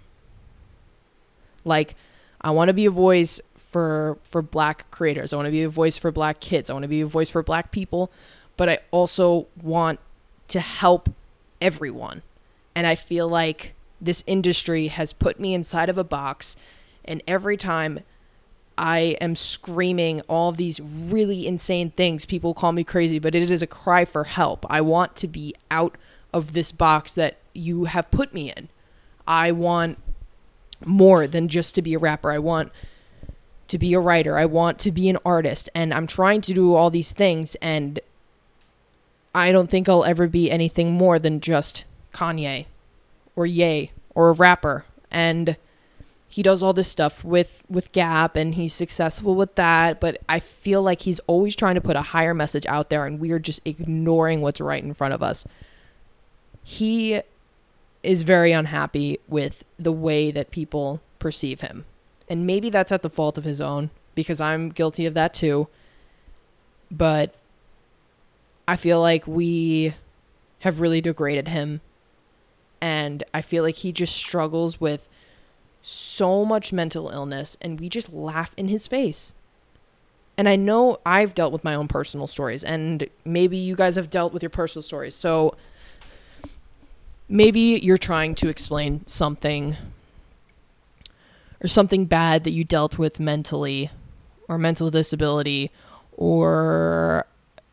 Like, 1.63 1.95
I 2.41 2.51
want 2.51 2.69
to 2.69 2.73
be 2.73 2.85
a 2.85 2.91
voice 2.91 3.39
for 3.55 4.17
for 4.23 4.41
black 4.41 4.89
creators. 4.91 5.33
I 5.33 5.35
want 5.35 5.47
to 5.47 5.51
be 5.51 5.63
a 5.63 5.69
voice 5.69 5.97
for 5.97 6.11
black 6.11 6.39
kids. 6.39 6.69
I 6.69 6.73
want 6.73 6.83
to 6.83 6.89
be 6.89 7.01
a 7.01 7.05
voice 7.05 7.29
for 7.29 7.43
black 7.43 7.71
people 7.71 8.11
but 8.61 8.69
I 8.69 8.77
also 8.91 9.47
want 9.59 9.99
to 10.49 10.59
help 10.59 11.09
everyone. 11.59 12.21
And 12.75 12.85
I 12.85 12.93
feel 12.93 13.27
like 13.27 13.73
this 13.99 14.23
industry 14.27 14.87
has 14.87 15.13
put 15.13 15.39
me 15.39 15.55
inside 15.55 15.89
of 15.89 15.97
a 15.97 16.03
box, 16.03 16.55
and 17.03 17.23
every 17.27 17.57
time 17.57 18.01
I 18.77 19.17
am 19.19 19.35
screaming 19.35 20.21
all 20.29 20.51
these 20.51 20.79
really 20.79 21.47
insane 21.47 21.89
things, 21.89 22.27
people 22.27 22.53
call 22.53 22.71
me 22.71 22.83
crazy, 22.83 23.17
but 23.17 23.33
it 23.33 23.49
is 23.49 23.63
a 23.63 23.67
cry 23.67 24.05
for 24.05 24.25
help. 24.25 24.63
I 24.69 24.81
want 24.81 25.15
to 25.17 25.27
be 25.27 25.55
out 25.71 25.97
of 26.31 26.53
this 26.53 26.71
box 26.71 27.11
that 27.13 27.37
you 27.53 27.85
have 27.85 28.11
put 28.11 28.31
me 28.31 28.51
in. 28.51 28.69
I 29.27 29.51
want 29.51 29.97
more 30.85 31.27
than 31.27 31.47
just 31.47 31.75
to 31.75 31.81
be 31.81 31.93
a 31.93 31.99
rapper. 31.99 32.31
I 32.31 32.39
want 32.39 32.71
to 33.67 33.77
be 33.77 33.93
a 33.93 33.99
writer. 33.99 34.37
I 34.37 34.45
want 34.45 34.79
to 34.79 34.91
be 34.91 35.09
an 35.09 35.17
artist. 35.25 35.69
And 35.73 35.93
I'm 35.93 36.07
trying 36.07 36.41
to 36.41 36.53
do 36.53 36.75
all 36.75 36.89
these 36.89 37.11
things. 37.11 37.55
And 37.55 37.99
I 39.33 39.51
don't 39.51 39.69
think 39.69 39.87
I'll 39.87 40.03
ever 40.03 40.27
be 40.27 40.51
anything 40.51 40.93
more 40.93 41.19
than 41.19 41.39
just 41.39 41.85
Kanye 42.13 42.65
or 43.35 43.45
Ye 43.45 43.91
or 44.13 44.29
a 44.29 44.33
rapper. 44.33 44.85
And 45.09 45.55
he 46.31 46.41
does 46.41 46.63
all 46.63 46.71
this 46.71 46.87
stuff 46.87 47.25
with 47.25 47.63
with 47.69 47.91
Gap 47.91 48.37
and 48.37 48.55
he's 48.55 48.73
successful 48.73 49.35
with 49.35 49.55
that, 49.55 49.99
but 49.99 50.21
I 50.29 50.39
feel 50.39 50.81
like 50.81 51.01
he's 51.01 51.19
always 51.27 51.57
trying 51.57 51.75
to 51.75 51.81
put 51.81 51.97
a 51.97 52.01
higher 52.01 52.33
message 52.33 52.65
out 52.67 52.89
there 52.89 53.05
and 53.05 53.19
we're 53.19 53.37
just 53.37 53.59
ignoring 53.65 54.39
what's 54.39 54.61
right 54.61 54.81
in 54.81 54.93
front 54.93 55.13
of 55.13 55.21
us. 55.21 55.43
He 56.63 57.21
is 58.03 58.23
very 58.23 58.51
unhappy 58.51 59.19
with 59.27 59.63
the 59.77 59.91
way 59.91 60.31
that 60.31 60.51
people 60.51 61.01
perceive 61.19 61.61
him. 61.61 61.85
And 62.27 62.47
maybe 62.47 62.69
that's 62.69 62.91
at 62.91 63.01
the 63.01 63.09
fault 63.09 63.37
of 63.37 63.43
his 63.43 63.61
own 63.61 63.89
because 64.15 64.41
I'm 64.41 64.69
guilty 64.69 65.05
of 65.05 65.13
that 65.13 65.33
too. 65.33 65.67
But 66.89 67.35
I 68.67 68.75
feel 68.75 69.01
like 69.01 69.27
we 69.27 69.93
have 70.59 70.79
really 70.79 71.01
degraded 71.01 71.47
him. 71.47 71.81
And 72.79 73.23
I 73.33 73.41
feel 73.41 73.63
like 73.63 73.75
he 73.75 73.91
just 73.91 74.15
struggles 74.15 74.81
with 74.81 75.07
so 75.83 76.45
much 76.45 76.71
mental 76.71 77.09
illness, 77.09 77.57
and 77.61 77.79
we 77.79 77.89
just 77.89 78.13
laugh 78.13 78.53
in 78.57 78.67
his 78.67 78.87
face. 78.87 79.33
And 80.37 80.47
I 80.47 80.55
know 80.55 80.99
I've 81.05 81.35
dealt 81.35 81.53
with 81.53 81.63
my 81.63 81.75
own 81.75 81.87
personal 81.87 82.27
stories, 82.27 82.63
and 82.63 83.07
maybe 83.25 83.57
you 83.57 83.75
guys 83.75 83.95
have 83.95 84.09
dealt 84.09 84.33
with 84.33 84.41
your 84.41 84.49
personal 84.49 84.83
stories. 84.83 85.13
So 85.13 85.55
maybe 87.31 87.79
you're 87.81 87.97
trying 87.97 88.35
to 88.35 88.49
explain 88.49 89.05
something 89.07 89.75
or 91.63 91.67
something 91.67 92.05
bad 92.05 92.43
that 92.43 92.51
you 92.51 92.63
dealt 92.63 92.97
with 92.97 93.19
mentally 93.19 93.89
or 94.47 94.57
mental 94.57 94.89
disability 94.89 95.71
or 96.11 97.25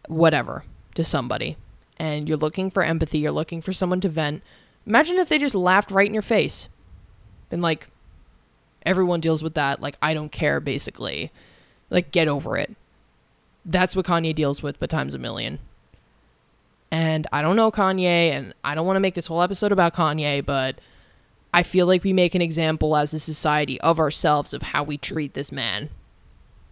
whatever 0.06 0.64
to 0.94 1.02
somebody 1.02 1.56
and 1.98 2.28
you're 2.28 2.38
looking 2.38 2.70
for 2.70 2.82
empathy, 2.82 3.18
you're 3.18 3.32
looking 3.32 3.60
for 3.60 3.72
someone 3.72 4.00
to 4.00 4.08
vent. 4.08 4.42
Imagine 4.86 5.18
if 5.18 5.28
they 5.28 5.38
just 5.38 5.54
laughed 5.54 5.90
right 5.90 6.06
in 6.06 6.14
your 6.14 6.22
face. 6.22 6.68
Been 7.50 7.60
like, 7.60 7.88
everyone 8.86 9.20
deals 9.20 9.42
with 9.42 9.54
that. 9.54 9.80
Like, 9.80 9.96
I 10.00 10.14
don't 10.14 10.30
care, 10.30 10.60
basically. 10.60 11.32
Like, 11.90 12.12
get 12.12 12.28
over 12.28 12.56
it. 12.56 12.74
That's 13.64 13.96
what 13.96 14.06
Kanye 14.06 14.34
deals 14.34 14.62
with, 14.62 14.78
but 14.78 14.90
times 14.90 15.14
a 15.14 15.18
million. 15.18 15.58
And 17.18 17.26
I 17.32 17.42
don't 17.42 17.56
know 17.56 17.72
Kanye, 17.72 18.30
and 18.30 18.54
I 18.62 18.76
don't 18.76 18.86
want 18.86 18.94
to 18.94 19.00
make 19.00 19.16
this 19.16 19.26
whole 19.26 19.42
episode 19.42 19.72
about 19.72 19.92
Kanye, 19.92 20.46
but 20.46 20.78
I 21.52 21.64
feel 21.64 21.84
like 21.84 22.04
we 22.04 22.12
make 22.12 22.36
an 22.36 22.42
example 22.42 22.94
as 22.94 23.12
a 23.12 23.18
society 23.18 23.80
of 23.80 23.98
ourselves 23.98 24.54
of 24.54 24.62
how 24.62 24.84
we 24.84 24.96
treat 24.96 25.34
this 25.34 25.50
man. 25.50 25.88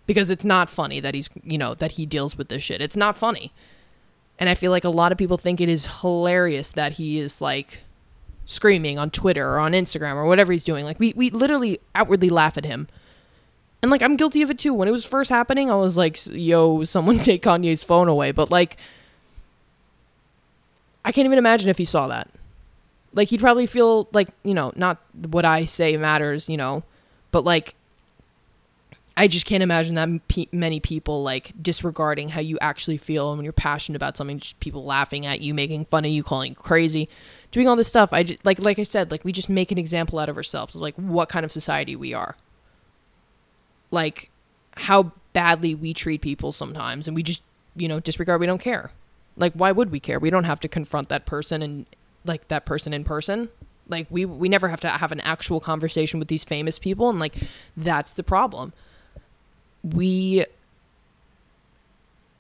Because 0.06 0.30
it's 0.30 0.44
not 0.44 0.70
funny 0.70 1.00
that 1.00 1.14
he's, 1.14 1.28
you 1.42 1.58
know, 1.58 1.74
that 1.74 1.92
he 1.92 2.06
deals 2.06 2.38
with 2.38 2.48
this 2.48 2.62
shit. 2.62 2.80
It's 2.80 2.94
not 2.94 3.16
funny. 3.16 3.52
And 4.38 4.48
I 4.48 4.54
feel 4.54 4.70
like 4.70 4.84
a 4.84 4.88
lot 4.88 5.10
of 5.10 5.18
people 5.18 5.36
think 5.36 5.60
it 5.60 5.68
is 5.68 6.00
hilarious 6.00 6.70
that 6.70 6.92
he 6.92 7.18
is 7.18 7.40
like 7.40 7.78
screaming 8.44 9.00
on 9.00 9.10
Twitter 9.10 9.48
or 9.48 9.58
on 9.58 9.72
Instagram 9.72 10.14
or 10.14 10.26
whatever 10.26 10.52
he's 10.52 10.62
doing. 10.62 10.84
Like 10.84 11.00
we 11.00 11.12
we 11.16 11.28
literally 11.30 11.80
outwardly 11.96 12.30
laugh 12.30 12.56
at 12.56 12.64
him. 12.64 12.86
And 13.82 13.90
like 13.90 14.00
I'm 14.00 14.14
guilty 14.14 14.42
of 14.42 14.50
it 14.50 14.60
too. 14.60 14.72
When 14.72 14.86
it 14.86 14.92
was 14.92 15.04
first 15.04 15.28
happening, 15.28 15.72
I 15.72 15.74
was 15.74 15.96
like, 15.96 16.24
"Yo, 16.26 16.84
someone 16.84 17.18
take 17.30 17.42
Kanye's 17.42 17.82
phone 17.82 18.06
away." 18.06 18.30
But 18.30 18.48
like 18.48 18.76
I 21.06 21.12
can't 21.12 21.24
even 21.24 21.38
imagine 21.38 21.70
if 21.70 21.78
he 21.78 21.84
saw 21.84 22.08
that. 22.08 22.28
Like 23.14 23.28
he'd 23.28 23.40
probably 23.40 23.66
feel 23.66 24.08
like, 24.12 24.28
you 24.42 24.52
know, 24.52 24.72
not 24.74 24.98
what 25.14 25.44
I 25.44 25.64
say 25.64 25.96
matters, 25.96 26.48
you 26.48 26.56
know, 26.56 26.82
but 27.30 27.44
like 27.44 27.76
I 29.16 29.28
just 29.28 29.46
can't 29.46 29.62
imagine 29.62 29.94
that 29.94 30.28
p- 30.28 30.48
many 30.52 30.80
people 30.80 31.22
like 31.22 31.52
disregarding 31.62 32.30
how 32.30 32.40
you 32.40 32.58
actually 32.60 32.98
feel 32.98 33.30
and 33.30 33.38
when 33.38 33.44
you're 33.44 33.52
passionate 33.52 33.96
about 33.96 34.16
something, 34.16 34.40
just 34.40 34.58
people 34.58 34.84
laughing 34.84 35.24
at 35.24 35.40
you, 35.40 35.54
making 35.54 35.86
fun 35.86 36.04
of 36.04 36.10
you, 36.10 36.24
calling 36.24 36.50
you 36.50 36.56
crazy, 36.56 37.08
doing 37.52 37.68
all 37.68 37.76
this 37.76 37.88
stuff. 37.88 38.12
I 38.12 38.24
just 38.24 38.44
like 38.44 38.58
like 38.58 38.80
I 38.80 38.82
said, 38.82 39.12
like 39.12 39.24
we 39.24 39.30
just 39.30 39.48
make 39.48 39.70
an 39.70 39.78
example 39.78 40.18
out 40.18 40.28
of 40.28 40.36
ourselves, 40.36 40.74
of, 40.74 40.80
like 40.80 40.96
what 40.96 41.28
kind 41.28 41.44
of 41.44 41.52
society 41.52 41.94
we 41.94 42.12
are. 42.12 42.36
Like 43.92 44.28
how 44.76 45.12
badly 45.32 45.74
we 45.74 45.94
treat 45.94 46.20
people 46.20 46.50
sometimes, 46.50 47.06
and 47.06 47.14
we 47.14 47.22
just 47.22 47.42
you 47.76 47.86
know 47.86 48.00
disregard. 48.00 48.40
We 48.40 48.46
don't 48.46 48.60
care. 48.60 48.90
Like 49.36 49.52
why 49.54 49.72
would 49.72 49.90
we 49.90 50.00
care? 50.00 50.18
We 50.18 50.30
don't 50.30 50.44
have 50.44 50.60
to 50.60 50.68
confront 50.68 51.08
that 51.08 51.26
person 51.26 51.62
and 51.62 51.86
like 52.24 52.48
that 52.48 52.64
person 52.64 52.92
in 52.92 53.04
person. 53.04 53.48
Like 53.88 54.06
we 54.10 54.24
we 54.24 54.48
never 54.48 54.68
have 54.68 54.80
to 54.80 54.88
have 54.88 55.12
an 55.12 55.20
actual 55.20 55.60
conversation 55.60 56.18
with 56.18 56.28
these 56.28 56.44
famous 56.44 56.78
people, 56.78 57.08
and 57.08 57.18
like 57.18 57.34
that's 57.76 58.14
the 58.14 58.24
problem 58.24 58.72
we 59.94 60.44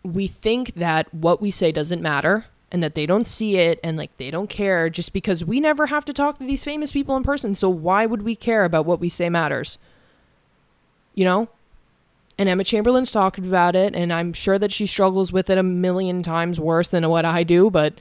we 0.02 0.26
think 0.26 0.74
that 0.74 1.12
what 1.12 1.40
we 1.40 1.50
say 1.50 1.72
doesn't 1.72 2.00
matter 2.00 2.46
and 2.70 2.82
that 2.82 2.94
they 2.94 3.06
don't 3.06 3.26
see 3.26 3.56
it 3.56 3.78
and 3.82 3.96
like 3.96 4.16
they 4.18 4.30
don't 4.30 4.48
care 4.48 4.88
just 4.88 5.12
because 5.12 5.44
we 5.44 5.60
never 5.60 5.86
have 5.86 6.04
to 6.04 6.12
talk 6.12 6.38
to 6.38 6.44
these 6.44 6.64
famous 6.64 6.92
people 6.92 7.16
in 7.16 7.22
person. 7.22 7.54
So 7.54 7.68
why 7.68 8.06
would 8.06 8.22
we 8.22 8.36
care 8.36 8.64
about 8.64 8.86
what 8.86 9.00
we 9.00 9.08
say 9.08 9.28
matters? 9.28 9.78
You 11.14 11.24
know? 11.24 11.48
And 12.38 12.48
Emma 12.48 12.64
Chamberlain's 12.64 13.10
talked 13.10 13.38
about 13.38 13.74
it 13.74 13.94
and 13.94 14.12
I'm 14.12 14.32
sure 14.32 14.58
that 14.58 14.72
she 14.72 14.86
struggles 14.86 15.32
with 15.32 15.48
it 15.48 15.58
a 15.58 15.62
million 15.62 16.22
times 16.22 16.60
worse 16.60 16.88
than 16.88 17.08
what 17.08 17.24
I 17.24 17.42
do, 17.42 17.70
but 17.70 17.94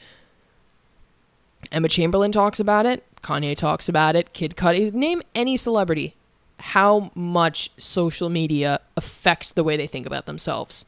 Emma 1.72 1.88
Chamberlain 1.88 2.32
talks 2.32 2.60
about 2.60 2.86
it, 2.86 3.04
Kanye 3.22 3.56
talks 3.56 3.90
about 3.90 4.16
it, 4.16 4.34
Kid 4.34 4.56
Cudi, 4.56 4.94
name 4.94 5.22
any 5.34 5.58
celebrity 5.58 6.16
how 6.60 7.12
much 7.16 7.70
social 7.78 8.30
media 8.30 8.80
affects 8.96 9.52
the 9.52 9.64
way 9.64 9.76
they 9.78 9.88
think 9.88 10.06
about 10.06 10.26
themselves. 10.26 10.86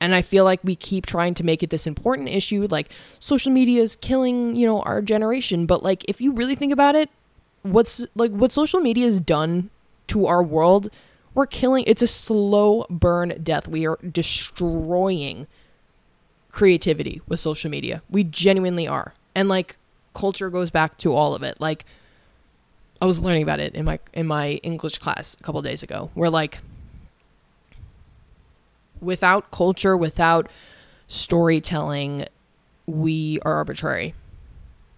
And 0.00 0.14
I 0.14 0.22
feel 0.22 0.44
like 0.44 0.60
we 0.62 0.76
keep 0.76 1.06
trying 1.06 1.34
to 1.34 1.44
make 1.44 1.62
it 1.62 1.70
this 1.70 1.86
important 1.86 2.28
issue 2.28 2.66
like 2.70 2.90
social 3.18 3.50
media 3.50 3.82
is 3.82 3.96
killing, 3.96 4.54
you 4.56 4.66
know, 4.66 4.80
our 4.82 5.00
generation, 5.00 5.66
but 5.66 5.82
like 5.82 6.04
if 6.08 6.20
you 6.20 6.32
really 6.32 6.54
think 6.54 6.72
about 6.72 6.94
it, 6.94 7.08
what's 7.62 8.06
like 8.14 8.30
what 8.30 8.52
social 8.52 8.80
media 8.80 9.06
has 9.06 9.20
done 9.20 9.70
to 10.08 10.26
our 10.26 10.42
world, 10.42 10.90
we're 11.36 11.46
killing 11.46 11.84
it's 11.86 12.00
a 12.00 12.06
slow 12.06 12.86
burn 12.88 13.38
death. 13.42 13.68
We 13.68 13.86
are 13.86 13.98
destroying 13.98 15.46
creativity 16.50 17.20
with 17.28 17.38
social 17.38 17.70
media. 17.70 18.02
We 18.08 18.24
genuinely 18.24 18.88
are. 18.88 19.12
And 19.34 19.46
like 19.48 19.76
culture 20.14 20.48
goes 20.48 20.70
back 20.70 20.96
to 20.98 21.12
all 21.12 21.34
of 21.34 21.42
it. 21.42 21.60
Like 21.60 21.84
I 23.02 23.04
was 23.06 23.20
learning 23.20 23.42
about 23.42 23.60
it 23.60 23.74
in 23.74 23.84
my 23.84 23.98
in 24.14 24.26
my 24.26 24.52
English 24.62 24.98
class 24.98 25.36
a 25.38 25.42
couple 25.42 25.60
days 25.60 25.82
ago. 25.82 26.10
Where 26.14 26.30
like 26.30 26.60
without 29.02 29.50
culture, 29.50 29.94
without 29.94 30.48
storytelling, 31.06 32.24
we 32.86 33.40
are 33.42 33.56
arbitrary. 33.56 34.14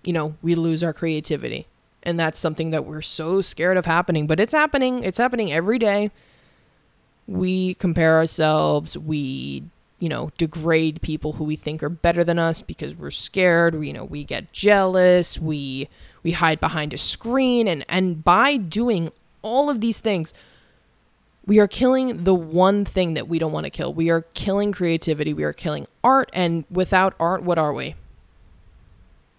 You 0.05 0.12
know, 0.12 0.37
we 0.40 0.55
lose 0.55 0.85
our 0.85 0.92
creativity. 0.92 1.66
And 2.02 2.18
that's 2.18 2.38
something 2.38 2.70
that 2.70 2.84
we're 2.84 3.02
so 3.02 3.40
scared 3.40 3.76
of 3.76 3.87
happening, 3.87 4.26
but 4.26 4.40
it's 4.40 4.52
happening. 4.52 5.02
It's 5.02 5.18
happening 5.18 5.52
every 5.52 5.78
day. 5.78 6.11
We 7.26 7.74
compare 7.74 8.16
ourselves, 8.16 8.96
we 8.96 9.64
you 9.98 10.08
know, 10.08 10.30
degrade 10.38 11.02
people 11.02 11.34
who 11.34 11.44
we 11.44 11.56
think 11.56 11.82
are 11.82 11.88
better 11.88 12.22
than 12.22 12.38
us 12.38 12.62
because 12.62 12.94
we're 12.94 13.11
scared, 13.11 13.74
we, 13.74 13.88
you 13.88 13.92
know, 13.92 14.04
we 14.04 14.24
get 14.24 14.52
jealous, 14.52 15.38
we 15.38 15.88
we 16.22 16.32
hide 16.32 16.61
behind 16.61 16.92
a 16.94 16.98
screen 16.98 17.66
and 17.66 17.84
and 17.88 18.22
by 18.22 18.56
doing 18.56 19.11
all 19.42 19.70
of 19.70 19.80
these 19.80 19.98
things 19.98 20.32
we 21.46 21.58
are 21.58 21.66
killing 21.66 22.24
the 22.24 22.34
one 22.34 22.84
thing 22.84 23.14
that 23.14 23.26
we 23.26 23.38
don't 23.38 23.52
want 23.52 23.64
to 23.64 23.70
kill. 23.70 23.94
We 23.94 24.11
are 24.11 24.20
killing 24.34 24.70
creativity, 24.70 25.32
we 25.32 25.44
are 25.44 25.54
killing 25.54 25.87
art 26.04 26.28
and 26.34 26.64
without 26.70 27.14
art 27.18 27.42
what 27.42 27.58
are 27.58 27.72
we? 27.72 27.94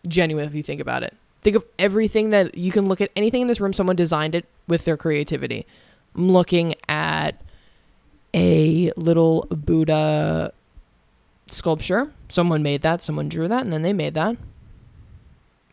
Genuine 0.07 0.47
if 0.47 0.55
you 0.55 0.63
think 0.63 0.81
about 0.81 1.03
it. 1.03 1.15
Think 1.41 1.55
of 1.55 1.65
everything 1.77 2.31
that 2.31 2.57
you 2.57 2.71
can 2.71 2.87
look 2.87 3.01
at 3.01 3.11
anything 3.15 3.41
in 3.41 3.47
this 3.47 3.61
room 3.61 3.73
someone 3.73 3.95
designed 3.95 4.35
it 4.35 4.45
with 4.67 4.85
their 4.85 4.97
creativity. 4.97 5.65
I'm 6.15 6.31
looking 6.31 6.75
at 6.87 7.41
a 8.33 8.91
little 8.95 9.47
Buddha 9.49 10.53
sculpture. 11.47 12.11
Someone 12.27 12.61
made 12.61 12.81
that, 12.81 13.01
someone 13.01 13.29
drew 13.29 13.47
that, 13.47 13.63
and 13.63 13.73
then 13.73 13.81
they 13.81 13.93
made 13.93 14.13
that. 14.15 14.37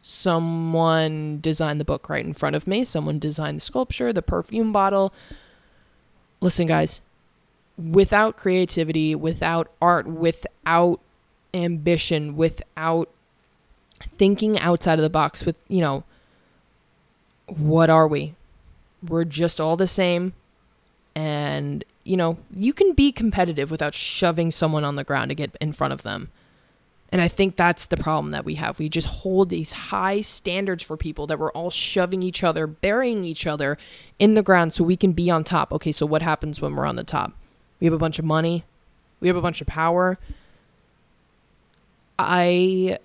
Someone 0.02 1.40
designed 1.40 1.80
the 1.80 1.84
book 1.84 2.08
right 2.08 2.24
in 2.24 2.32
front 2.32 2.54
of 2.54 2.66
me. 2.66 2.84
Someone 2.84 3.18
designed 3.18 3.56
the 3.56 3.64
sculpture, 3.64 4.12
the 4.12 4.22
perfume 4.22 4.72
bottle. 4.72 5.12
Listen, 6.40 6.68
guys, 6.68 7.00
without 7.76 8.36
creativity, 8.36 9.14
without 9.14 9.70
art, 9.82 10.06
without 10.06 11.00
ambition, 11.52 12.36
without 12.36 13.08
thinking 14.18 14.58
outside 14.58 14.98
of 14.98 15.02
the 15.02 15.10
box, 15.10 15.44
with, 15.44 15.58
you 15.68 15.80
know, 15.80 16.04
what 17.46 17.90
are 17.90 18.08
we? 18.08 18.34
We're 19.06 19.24
just 19.24 19.60
all 19.60 19.76
the 19.76 19.86
same. 19.86 20.32
And, 21.14 21.84
you 22.04 22.16
know, 22.16 22.38
you 22.54 22.72
can 22.72 22.92
be 22.92 23.12
competitive 23.12 23.70
without 23.70 23.94
shoving 23.94 24.50
someone 24.50 24.84
on 24.84 24.96
the 24.96 25.04
ground 25.04 25.30
to 25.30 25.34
get 25.34 25.56
in 25.60 25.72
front 25.72 25.92
of 25.92 26.02
them. 26.02 26.30
And 27.12 27.20
I 27.22 27.28
think 27.28 27.56
that's 27.56 27.86
the 27.86 27.96
problem 27.96 28.32
that 28.32 28.44
we 28.44 28.56
have. 28.56 28.78
We 28.78 28.88
just 28.88 29.06
hold 29.06 29.48
these 29.48 29.72
high 29.72 30.20
standards 30.22 30.82
for 30.82 30.96
people 30.96 31.26
that 31.28 31.38
we're 31.38 31.52
all 31.52 31.70
shoving 31.70 32.22
each 32.22 32.42
other, 32.42 32.66
burying 32.66 33.24
each 33.24 33.46
other 33.46 33.78
in 34.18 34.34
the 34.34 34.42
ground 34.42 34.72
so 34.72 34.82
we 34.82 34.96
can 34.96 35.12
be 35.12 35.30
on 35.30 35.44
top. 35.44 35.72
Okay, 35.72 35.92
so 35.92 36.04
what 36.04 36.22
happens 36.22 36.60
when 36.60 36.74
we're 36.74 36.84
on 36.84 36.96
the 36.96 37.04
top? 37.04 37.32
We 37.78 37.84
have 37.84 37.94
a 37.94 37.98
bunch 37.98 38.18
of 38.18 38.24
money, 38.24 38.64
we 39.20 39.28
have 39.28 39.36
a 39.36 39.42
bunch 39.42 39.60
of 39.60 39.66
power. 39.66 40.18
I. 42.18 42.98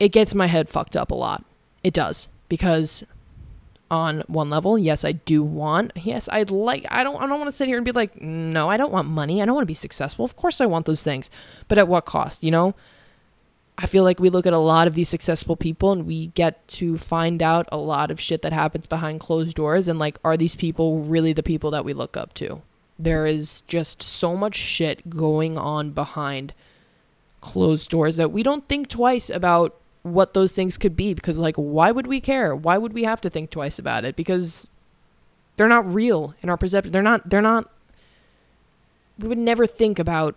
It 0.00 0.10
gets 0.10 0.34
my 0.34 0.46
head 0.46 0.68
fucked 0.68 0.96
up 0.96 1.10
a 1.10 1.14
lot. 1.14 1.44
It 1.82 1.92
does. 1.92 2.28
Because 2.48 3.04
on 3.90 4.22
one 4.26 4.50
level. 4.50 4.78
Yes, 4.78 5.04
I 5.04 5.12
do 5.12 5.42
want. 5.42 5.92
Yes, 5.96 6.28
I'd 6.30 6.50
like 6.50 6.86
I 6.90 7.02
don't 7.02 7.16
I 7.16 7.26
don't 7.26 7.38
want 7.38 7.50
to 7.50 7.56
sit 7.56 7.68
here 7.68 7.76
and 7.76 7.84
be 7.84 7.92
like, 7.92 8.20
"No, 8.20 8.68
I 8.68 8.76
don't 8.76 8.92
want 8.92 9.08
money. 9.08 9.40
I 9.40 9.46
don't 9.46 9.54
want 9.54 9.62
to 9.62 9.66
be 9.66 9.74
successful." 9.74 10.24
Of 10.24 10.36
course 10.36 10.60
I 10.60 10.66
want 10.66 10.86
those 10.86 11.02
things. 11.02 11.30
But 11.68 11.78
at 11.78 11.88
what 11.88 12.04
cost, 12.04 12.42
you 12.44 12.50
know? 12.50 12.74
I 13.80 13.86
feel 13.86 14.02
like 14.02 14.18
we 14.18 14.28
look 14.28 14.46
at 14.46 14.52
a 14.52 14.58
lot 14.58 14.88
of 14.88 14.96
these 14.96 15.08
successful 15.08 15.54
people 15.54 15.92
and 15.92 16.04
we 16.04 16.28
get 16.28 16.66
to 16.68 16.98
find 16.98 17.40
out 17.40 17.68
a 17.70 17.76
lot 17.78 18.10
of 18.10 18.20
shit 18.20 18.42
that 18.42 18.52
happens 18.52 18.88
behind 18.88 19.20
closed 19.20 19.54
doors 19.54 19.86
and 19.86 20.00
like 20.00 20.18
are 20.24 20.36
these 20.36 20.56
people 20.56 20.98
really 20.98 21.32
the 21.32 21.44
people 21.44 21.70
that 21.70 21.84
we 21.84 21.92
look 21.92 22.16
up 22.16 22.34
to? 22.34 22.62
There 22.98 23.24
is 23.24 23.62
just 23.68 24.02
so 24.02 24.36
much 24.36 24.56
shit 24.56 25.08
going 25.08 25.56
on 25.56 25.92
behind 25.92 26.52
closed 27.40 27.88
doors 27.88 28.16
that 28.16 28.32
we 28.32 28.42
don't 28.42 28.68
think 28.68 28.88
twice 28.88 29.30
about 29.30 29.76
what 30.12 30.34
those 30.34 30.54
things 30.54 30.78
could 30.78 30.96
be 30.96 31.14
because 31.14 31.38
like 31.38 31.56
why 31.56 31.90
would 31.90 32.06
we 32.06 32.20
care? 32.20 32.54
Why 32.54 32.78
would 32.78 32.92
we 32.92 33.04
have 33.04 33.20
to 33.22 33.30
think 33.30 33.50
twice 33.50 33.78
about 33.78 34.04
it? 34.04 34.16
Because 34.16 34.70
they're 35.56 35.68
not 35.68 35.86
real 35.86 36.34
in 36.42 36.48
our 36.48 36.56
perception. 36.56 36.92
They're 36.92 37.02
not 37.02 37.28
they're 37.28 37.42
not 37.42 37.70
we 39.18 39.28
would 39.28 39.38
never 39.38 39.66
think 39.66 39.98
about 39.98 40.36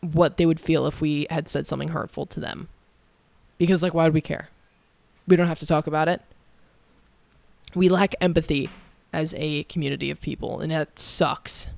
what 0.00 0.36
they 0.36 0.46
would 0.46 0.60
feel 0.60 0.86
if 0.86 1.00
we 1.00 1.26
had 1.30 1.48
said 1.48 1.66
something 1.66 1.88
hurtful 1.88 2.26
to 2.26 2.40
them. 2.40 2.68
Because 3.58 3.82
like 3.82 3.94
why 3.94 4.04
would 4.04 4.14
we 4.14 4.20
care? 4.20 4.48
We 5.26 5.36
don't 5.36 5.48
have 5.48 5.60
to 5.60 5.66
talk 5.66 5.86
about 5.86 6.08
it. 6.08 6.20
We 7.74 7.88
lack 7.88 8.14
empathy 8.20 8.70
as 9.12 9.34
a 9.36 9.64
community 9.64 10.10
of 10.10 10.20
people 10.20 10.60
and 10.60 10.72
that 10.72 10.98
sucks. 10.98 11.68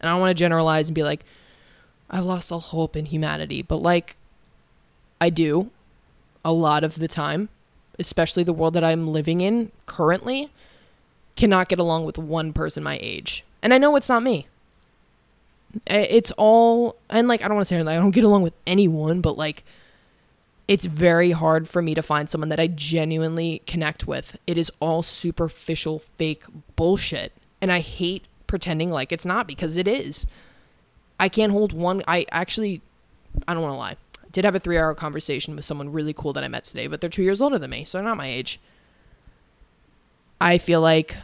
And 0.00 0.08
i 0.08 0.12
don't 0.12 0.20
want 0.20 0.30
to 0.30 0.40
generalize 0.40 0.88
and 0.88 0.94
be 0.94 1.02
like 1.02 1.24
i've 2.08 2.24
lost 2.24 2.52
all 2.52 2.60
hope 2.60 2.96
in 2.96 3.06
humanity 3.06 3.62
but 3.62 3.78
like 3.82 4.16
i 5.20 5.28
do 5.28 5.70
a 6.44 6.52
lot 6.52 6.84
of 6.84 6.98
the 6.98 7.08
time, 7.08 7.48
especially 7.98 8.42
the 8.42 8.52
world 8.52 8.74
that 8.74 8.84
I'm 8.84 9.08
living 9.08 9.40
in 9.40 9.72
currently, 9.86 10.50
cannot 11.36 11.68
get 11.68 11.78
along 11.78 12.04
with 12.04 12.18
one 12.18 12.52
person 12.52 12.82
my 12.82 12.98
age. 13.00 13.44
And 13.62 13.74
I 13.74 13.78
know 13.78 13.96
it's 13.96 14.08
not 14.08 14.22
me. 14.22 14.46
It's 15.86 16.30
all, 16.32 16.96
and 17.10 17.28
like, 17.28 17.42
I 17.42 17.48
don't 17.48 17.56
want 17.56 17.68
to 17.68 17.74
say 17.74 17.82
like, 17.82 17.96
I 17.96 18.00
don't 18.00 18.10
get 18.10 18.24
along 18.24 18.42
with 18.42 18.54
anyone, 18.66 19.20
but 19.20 19.36
like, 19.36 19.64
it's 20.66 20.84
very 20.84 21.30
hard 21.30 21.68
for 21.68 21.80
me 21.80 21.94
to 21.94 22.02
find 22.02 22.28
someone 22.28 22.50
that 22.50 22.60
I 22.60 22.66
genuinely 22.66 23.62
connect 23.66 24.06
with. 24.06 24.36
It 24.46 24.58
is 24.58 24.70
all 24.80 25.02
superficial, 25.02 25.98
fake 25.98 26.44
bullshit. 26.76 27.32
And 27.60 27.72
I 27.72 27.80
hate 27.80 28.26
pretending 28.46 28.90
like 28.90 29.10
it's 29.12 29.26
not 29.26 29.46
because 29.46 29.76
it 29.76 29.88
is. 29.88 30.26
I 31.18 31.28
can't 31.28 31.52
hold 31.52 31.72
one. 31.72 32.02
I 32.06 32.26
actually, 32.30 32.82
I 33.46 33.54
don't 33.54 33.62
want 33.62 33.72
to 33.72 33.78
lie 33.78 33.96
did 34.38 34.44
have 34.44 34.54
a 34.54 34.60
three 34.60 34.78
hour 34.78 34.94
conversation 34.94 35.56
with 35.56 35.64
someone 35.64 35.90
really 35.90 36.12
cool 36.12 36.32
that 36.32 36.44
I 36.44 36.48
met 36.48 36.62
today, 36.62 36.86
but 36.86 37.00
they're 37.00 37.10
two 37.10 37.24
years 37.24 37.40
older 37.40 37.58
than 37.58 37.70
me, 37.70 37.82
so 37.82 37.98
they're 37.98 38.04
not 38.04 38.16
my 38.16 38.28
age. 38.28 38.60
I 40.40 40.58
feel 40.58 40.80
like 40.80 41.16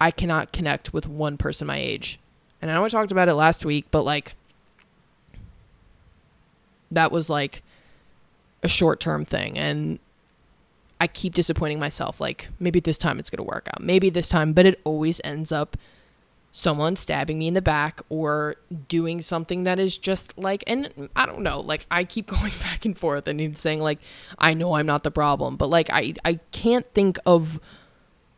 I 0.00 0.10
cannot 0.10 0.52
connect 0.52 0.92
with 0.92 1.06
one 1.06 1.36
person 1.36 1.68
my 1.68 1.76
age. 1.76 2.18
And 2.60 2.72
I 2.72 2.74
know 2.74 2.84
I 2.84 2.88
talked 2.88 3.12
about 3.12 3.28
it 3.28 3.34
last 3.34 3.64
week, 3.64 3.86
but 3.92 4.02
like 4.02 4.34
that 6.90 7.12
was 7.12 7.30
like 7.30 7.62
a 8.64 8.68
short 8.68 8.98
term 8.98 9.24
thing. 9.24 9.56
And 9.56 10.00
I 11.00 11.06
keep 11.06 11.34
disappointing 11.34 11.78
myself. 11.78 12.20
Like 12.20 12.48
maybe 12.58 12.80
this 12.80 12.98
time 12.98 13.20
it's 13.20 13.30
gonna 13.30 13.46
work 13.46 13.68
out. 13.72 13.80
Maybe 13.80 14.10
this 14.10 14.28
time, 14.28 14.52
but 14.54 14.66
it 14.66 14.80
always 14.82 15.20
ends 15.22 15.52
up 15.52 15.76
someone 16.54 16.94
stabbing 16.94 17.38
me 17.38 17.48
in 17.48 17.54
the 17.54 17.62
back 17.62 18.02
or 18.10 18.56
doing 18.86 19.22
something 19.22 19.64
that 19.64 19.78
is 19.78 19.96
just 19.96 20.36
like 20.36 20.62
and 20.66 21.08
I 21.16 21.24
don't 21.24 21.42
know 21.42 21.60
like 21.60 21.86
I 21.90 22.04
keep 22.04 22.26
going 22.40 22.52
back 22.60 22.84
and 22.84 22.96
forth 22.96 23.26
and 23.26 23.56
saying 23.56 23.80
like 23.80 23.98
I 24.38 24.52
know 24.52 24.74
I'm 24.74 24.86
not 24.86 25.02
the 25.02 25.10
problem 25.10 25.56
but 25.56 25.68
like 25.68 25.88
I 25.90 26.14
I 26.24 26.34
can't 26.52 26.86
think 26.94 27.18
of 27.24 27.58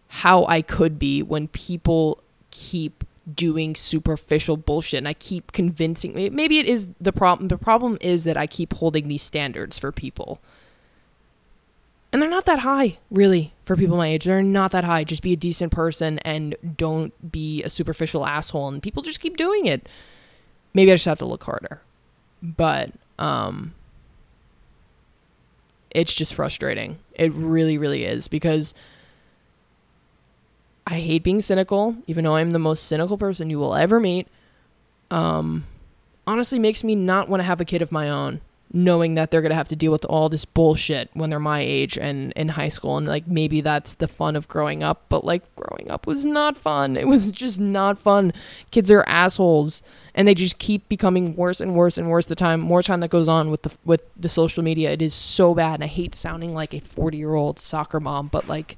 how 0.06 0.46
I 0.46 0.62
could 0.62 0.96
be 0.96 1.24
when 1.24 1.48
people 1.48 2.22
keep 2.52 3.02
doing 3.32 3.74
superficial 3.74 4.56
bullshit 4.56 4.98
and 4.98 5.08
I 5.08 5.14
keep 5.14 5.50
convincing 5.50 6.14
me. 6.14 6.30
maybe 6.30 6.58
it 6.58 6.66
is 6.66 6.86
the 7.00 7.12
problem 7.12 7.48
the 7.48 7.58
problem 7.58 7.98
is 8.00 8.22
that 8.24 8.36
I 8.36 8.46
keep 8.46 8.74
holding 8.74 9.08
these 9.08 9.22
standards 9.22 9.78
for 9.78 9.90
people 9.90 10.40
and 12.14 12.22
they're 12.22 12.30
not 12.30 12.46
that 12.46 12.60
high, 12.60 12.98
really, 13.10 13.52
for 13.64 13.74
people 13.74 13.96
my 13.96 14.06
age. 14.06 14.24
They're 14.24 14.40
not 14.40 14.70
that 14.70 14.84
high. 14.84 15.02
Just 15.02 15.20
be 15.20 15.32
a 15.32 15.36
decent 15.36 15.72
person 15.72 16.20
and 16.20 16.54
don't 16.76 17.32
be 17.32 17.60
a 17.64 17.68
superficial 17.68 18.24
asshole. 18.24 18.68
And 18.68 18.80
people 18.80 19.02
just 19.02 19.18
keep 19.18 19.36
doing 19.36 19.66
it. 19.66 19.88
Maybe 20.74 20.92
I 20.92 20.94
just 20.94 21.06
have 21.06 21.18
to 21.18 21.24
look 21.24 21.42
harder. 21.42 21.82
But 22.40 22.92
um, 23.18 23.74
it's 25.90 26.14
just 26.14 26.34
frustrating. 26.34 27.00
It 27.16 27.32
really, 27.32 27.78
really 27.78 28.04
is 28.04 28.28
because 28.28 28.74
I 30.86 31.00
hate 31.00 31.24
being 31.24 31.40
cynical, 31.40 31.96
even 32.06 32.22
though 32.22 32.36
I'm 32.36 32.52
the 32.52 32.60
most 32.60 32.84
cynical 32.84 33.18
person 33.18 33.50
you 33.50 33.58
will 33.58 33.74
ever 33.74 33.98
meet. 33.98 34.28
Um, 35.10 35.66
honestly, 36.28 36.60
makes 36.60 36.84
me 36.84 36.94
not 36.94 37.28
want 37.28 37.40
to 37.40 37.44
have 37.44 37.60
a 37.60 37.64
kid 37.64 37.82
of 37.82 37.90
my 37.90 38.08
own 38.08 38.40
knowing 38.74 39.14
that 39.14 39.30
they're 39.30 39.40
going 39.40 39.50
to 39.50 39.56
have 39.56 39.68
to 39.68 39.76
deal 39.76 39.92
with 39.92 40.04
all 40.06 40.28
this 40.28 40.44
bullshit 40.44 41.08
when 41.14 41.30
they're 41.30 41.38
my 41.38 41.60
age 41.60 41.96
and 41.96 42.32
in 42.32 42.48
high 42.48 42.68
school 42.68 42.96
and 42.96 43.06
like 43.06 43.24
maybe 43.28 43.60
that's 43.60 43.94
the 43.94 44.08
fun 44.08 44.34
of 44.34 44.48
growing 44.48 44.82
up 44.82 45.04
but 45.08 45.24
like 45.24 45.42
growing 45.54 45.88
up 45.88 46.08
was 46.08 46.26
not 46.26 46.56
fun. 46.56 46.96
It 46.96 47.06
was 47.06 47.30
just 47.30 47.60
not 47.60 48.00
fun. 48.00 48.32
Kids 48.72 48.90
are 48.90 49.04
assholes 49.06 49.80
and 50.12 50.26
they 50.26 50.34
just 50.34 50.58
keep 50.58 50.88
becoming 50.88 51.36
worse 51.36 51.60
and 51.60 51.76
worse 51.76 51.96
and 51.96 52.10
worse 52.10 52.26
the 52.26 52.34
time 52.34 52.60
more 52.60 52.82
time 52.82 52.98
that 52.98 53.10
goes 53.10 53.28
on 53.28 53.48
with 53.48 53.62
the 53.62 53.70
with 53.84 54.02
the 54.16 54.28
social 54.28 54.64
media. 54.64 54.90
It 54.90 55.00
is 55.00 55.14
so 55.14 55.54
bad 55.54 55.74
and 55.74 55.84
i 55.84 55.86
hate 55.86 56.16
sounding 56.16 56.52
like 56.52 56.74
a 56.74 56.80
40 56.80 57.16
year 57.16 57.34
old 57.34 57.60
soccer 57.60 58.00
mom 58.00 58.26
but 58.26 58.48
like 58.48 58.76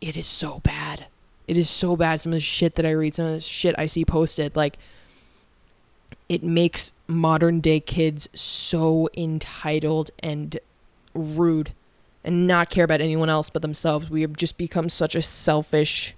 it 0.00 0.16
is 0.16 0.26
so 0.26 0.58
bad. 0.64 1.06
It 1.46 1.56
is 1.56 1.70
so 1.70 1.94
bad. 1.94 2.20
Some 2.20 2.32
of 2.32 2.36
the 2.36 2.40
shit 2.40 2.74
that 2.74 2.84
i 2.84 2.90
read 2.90 3.14
some 3.14 3.26
of 3.26 3.34
the 3.34 3.40
shit 3.40 3.76
i 3.78 3.86
see 3.86 4.04
posted 4.04 4.56
like 4.56 4.78
it 6.32 6.42
makes 6.42 6.94
modern 7.06 7.60
day 7.60 7.78
kids 7.78 8.26
so 8.32 9.06
entitled 9.14 10.10
and 10.20 10.58
rude 11.12 11.74
and 12.24 12.46
not 12.46 12.70
care 12.70 12.84
about 12.84 13.02
anyone 13.02 13.28
else 13.28 13.50
but 13.50 13.60
themselves. 13.60 14.08
We 14.08 14.22
have 14.22 14.32
just 14.32 14.56
become 14.56 14.88
such 14.88 15.14
a 15.14 15.20
selfish 15.20 16.16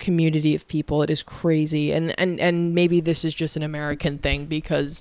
community 0.00 0.52
of 0.56 0.66
people. 0.66 1.00
It 1.04 1.10
is 1.10 1.22
crazy. 1.22 1.92
And 1.92 2.12
and 2.18 2.40
and 2.40 2.74
maybe 2.74 3.00
this 3.00 3.24
is 3.24 3.34
just 3.34 3.54
an 3.56 3.62
American 3.62 4.18
thing 4.18 4.46
because 4.46 5.00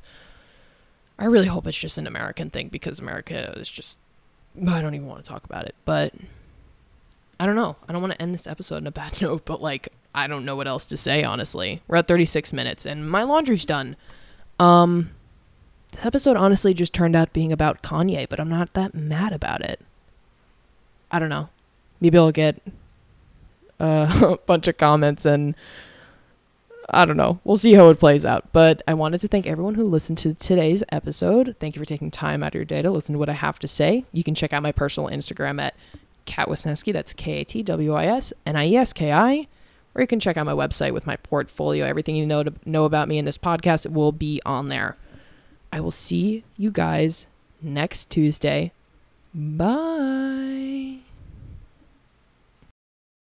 I 1.17 1.25
really 1.25 1.47
hope 1.47 1.65
it's 1.65 1.75
just 1.75 1.97
an 1.97 2.05
American 2.05 2.51
thing 2.51 2.67
because 2.67 2.99
America 2.99 3.51
is 3.57 3.67
just 3.67 3.97
I 4.67 4.79
don't 4.79 4.93
even 4.93 5.07
want 5.07 5.23
to 5.23 5.27
talk 5.27 5.43
about 5.43 5.65
it. 5.65 5.73
But 5.85 6.13
I 7.39 7.47
don't 7.47 7.55
know. 7.55 7.77
I 7.89 7.93
don't 7.93 8.01
want 8.03 8.13
to 8.13 8.21
end 8.21 8.35
this 8.35 8.45
episode 8.45 8.75
on 8.75 8.85
a 8.85 8.91
bad 8.91 9.19
note, 9.23 9.43
but 9.43 9.59
like 9.59 9.89
I 10.15 10.27
don't 10.27 10.45
know 10.45 10.55
what 10.55 10.67
else 10.67 10.85
to 10.85 10.97
say, 10.97 11.23
honestly. 11.23 11.81
We're 11.87 11.97
at 11.97 12.07
36 12.07 12.53
minutes 12.53 12.85
and 12.85 13.09
my 13.09 13.23
laundry's 13.23 13.65
done. 13.65 13.95
Um, 14.59 15.11
this 15.91 16.05
episode 16.05 16.37
honestly 16.37 16.73
just 16.73 16.93
turned 16.93 17.15
out 17.15 17.33
being 17.33 17.51
about 17.51 17.81
Kanye, 17.81 18.27
but 18.29 18.39
I'm 18.39 18.49
not 18.49 18.73
that 18.73 18.93
mad 18.93 19.33
about 19.33 19.61
it. 19.61 19.79
I 21.11 21.19
don't 21.19 21.29
know. 21.29 21.49
Maybe 21.99 22.17
I'll 22.17 22.31
get 22.31 22.61
a 23.79 24.37
bunch 24.45 24.67
of 24.67 24.77
comments 24.77 25.25
and 25.25 25.55
I 26.89 27.05
don't 27.05 27.17
know. 27.17 27.39
We'll 27.43 27.57
see 27.57 27.73
how 27.73 27.89
it 27.89 27.99
plays 27.99 28.25
out. 28.25 28.51
But 28.51 28.81
I 28.87 28.93
wanted 28.93 29.21
to 29.21 29.27
thank 29.27 29.47
everyone 29.47 29.75
who 29.75 29.85
listened 29.85 30.17
to 30.19 30.33
today's 30.33 30.83
episode. 30.89 31.55
Thank 31.59 31.75
you 31.75 31.81
for 31.81 31.85
taking 31.85 32.11
time 32.11 32.43
out 32.43 32.49
of 32.49 32.55
your 32.55 32.65
day 32.65 32.81
to 32.81 32.91
listen 32.91 33.13
to 33.13 33.19
what 33.19 33.29
I 33.29 33.33
have 33.33 33.57
to 33.59 33.67
say. 33.67 34.05
You 34.11 34.23
can 34.23 34.35
check 34.35 34.53
out 34.53 34.63
my 34.63 34.71
personal 34.71 35.09
Instagram 35.09 35.61
at 35.61 35.75
Kat 36.25 36.47
Wisnieski. 36.47 36.91
That's 36.93 37.13
K 37.13 37.41
A 37.41 37.43
T 37.45 37.63
W 37.63 37.93
I 37.93 38.05
S 38.05 38.33
N 38.45 38.55
I 38.55 38.67
E 38.67 38.75
S 38.75 38.93
K 38.93 39.11
I 39.11 39.47
or 39.95 40.01
you 40.01 40.07
can 40.07 40.19
check 40.19 40.37
out 40.37 40.45
my 40.45 40.53
website 40.53 40.93
with 40.93 41.07
my 41.07 41.15
portfolio. 41.17 41.85
Everything 41.85 42.15
you 42.15 42.25
know 42.25 42.43
to 42.43 42.53
know 42.65 42.85
about 42.85 43.07
me 43.07 43.17
in 43.17 43.25
this 43.25 43.37
podcast 43.37 43.89
will 43.91 44.11
be 44.11 44.41
on 44.45 44.69
there. 44.69 44.97
I 45.71 45.79
will 45.79 45.91
see 45.91 46.43
you 46.57 46.71
guys 46.71 47.27
next 47.61 48.09
Tuesday. 48.09 48.71
Bye. 49.33 50.82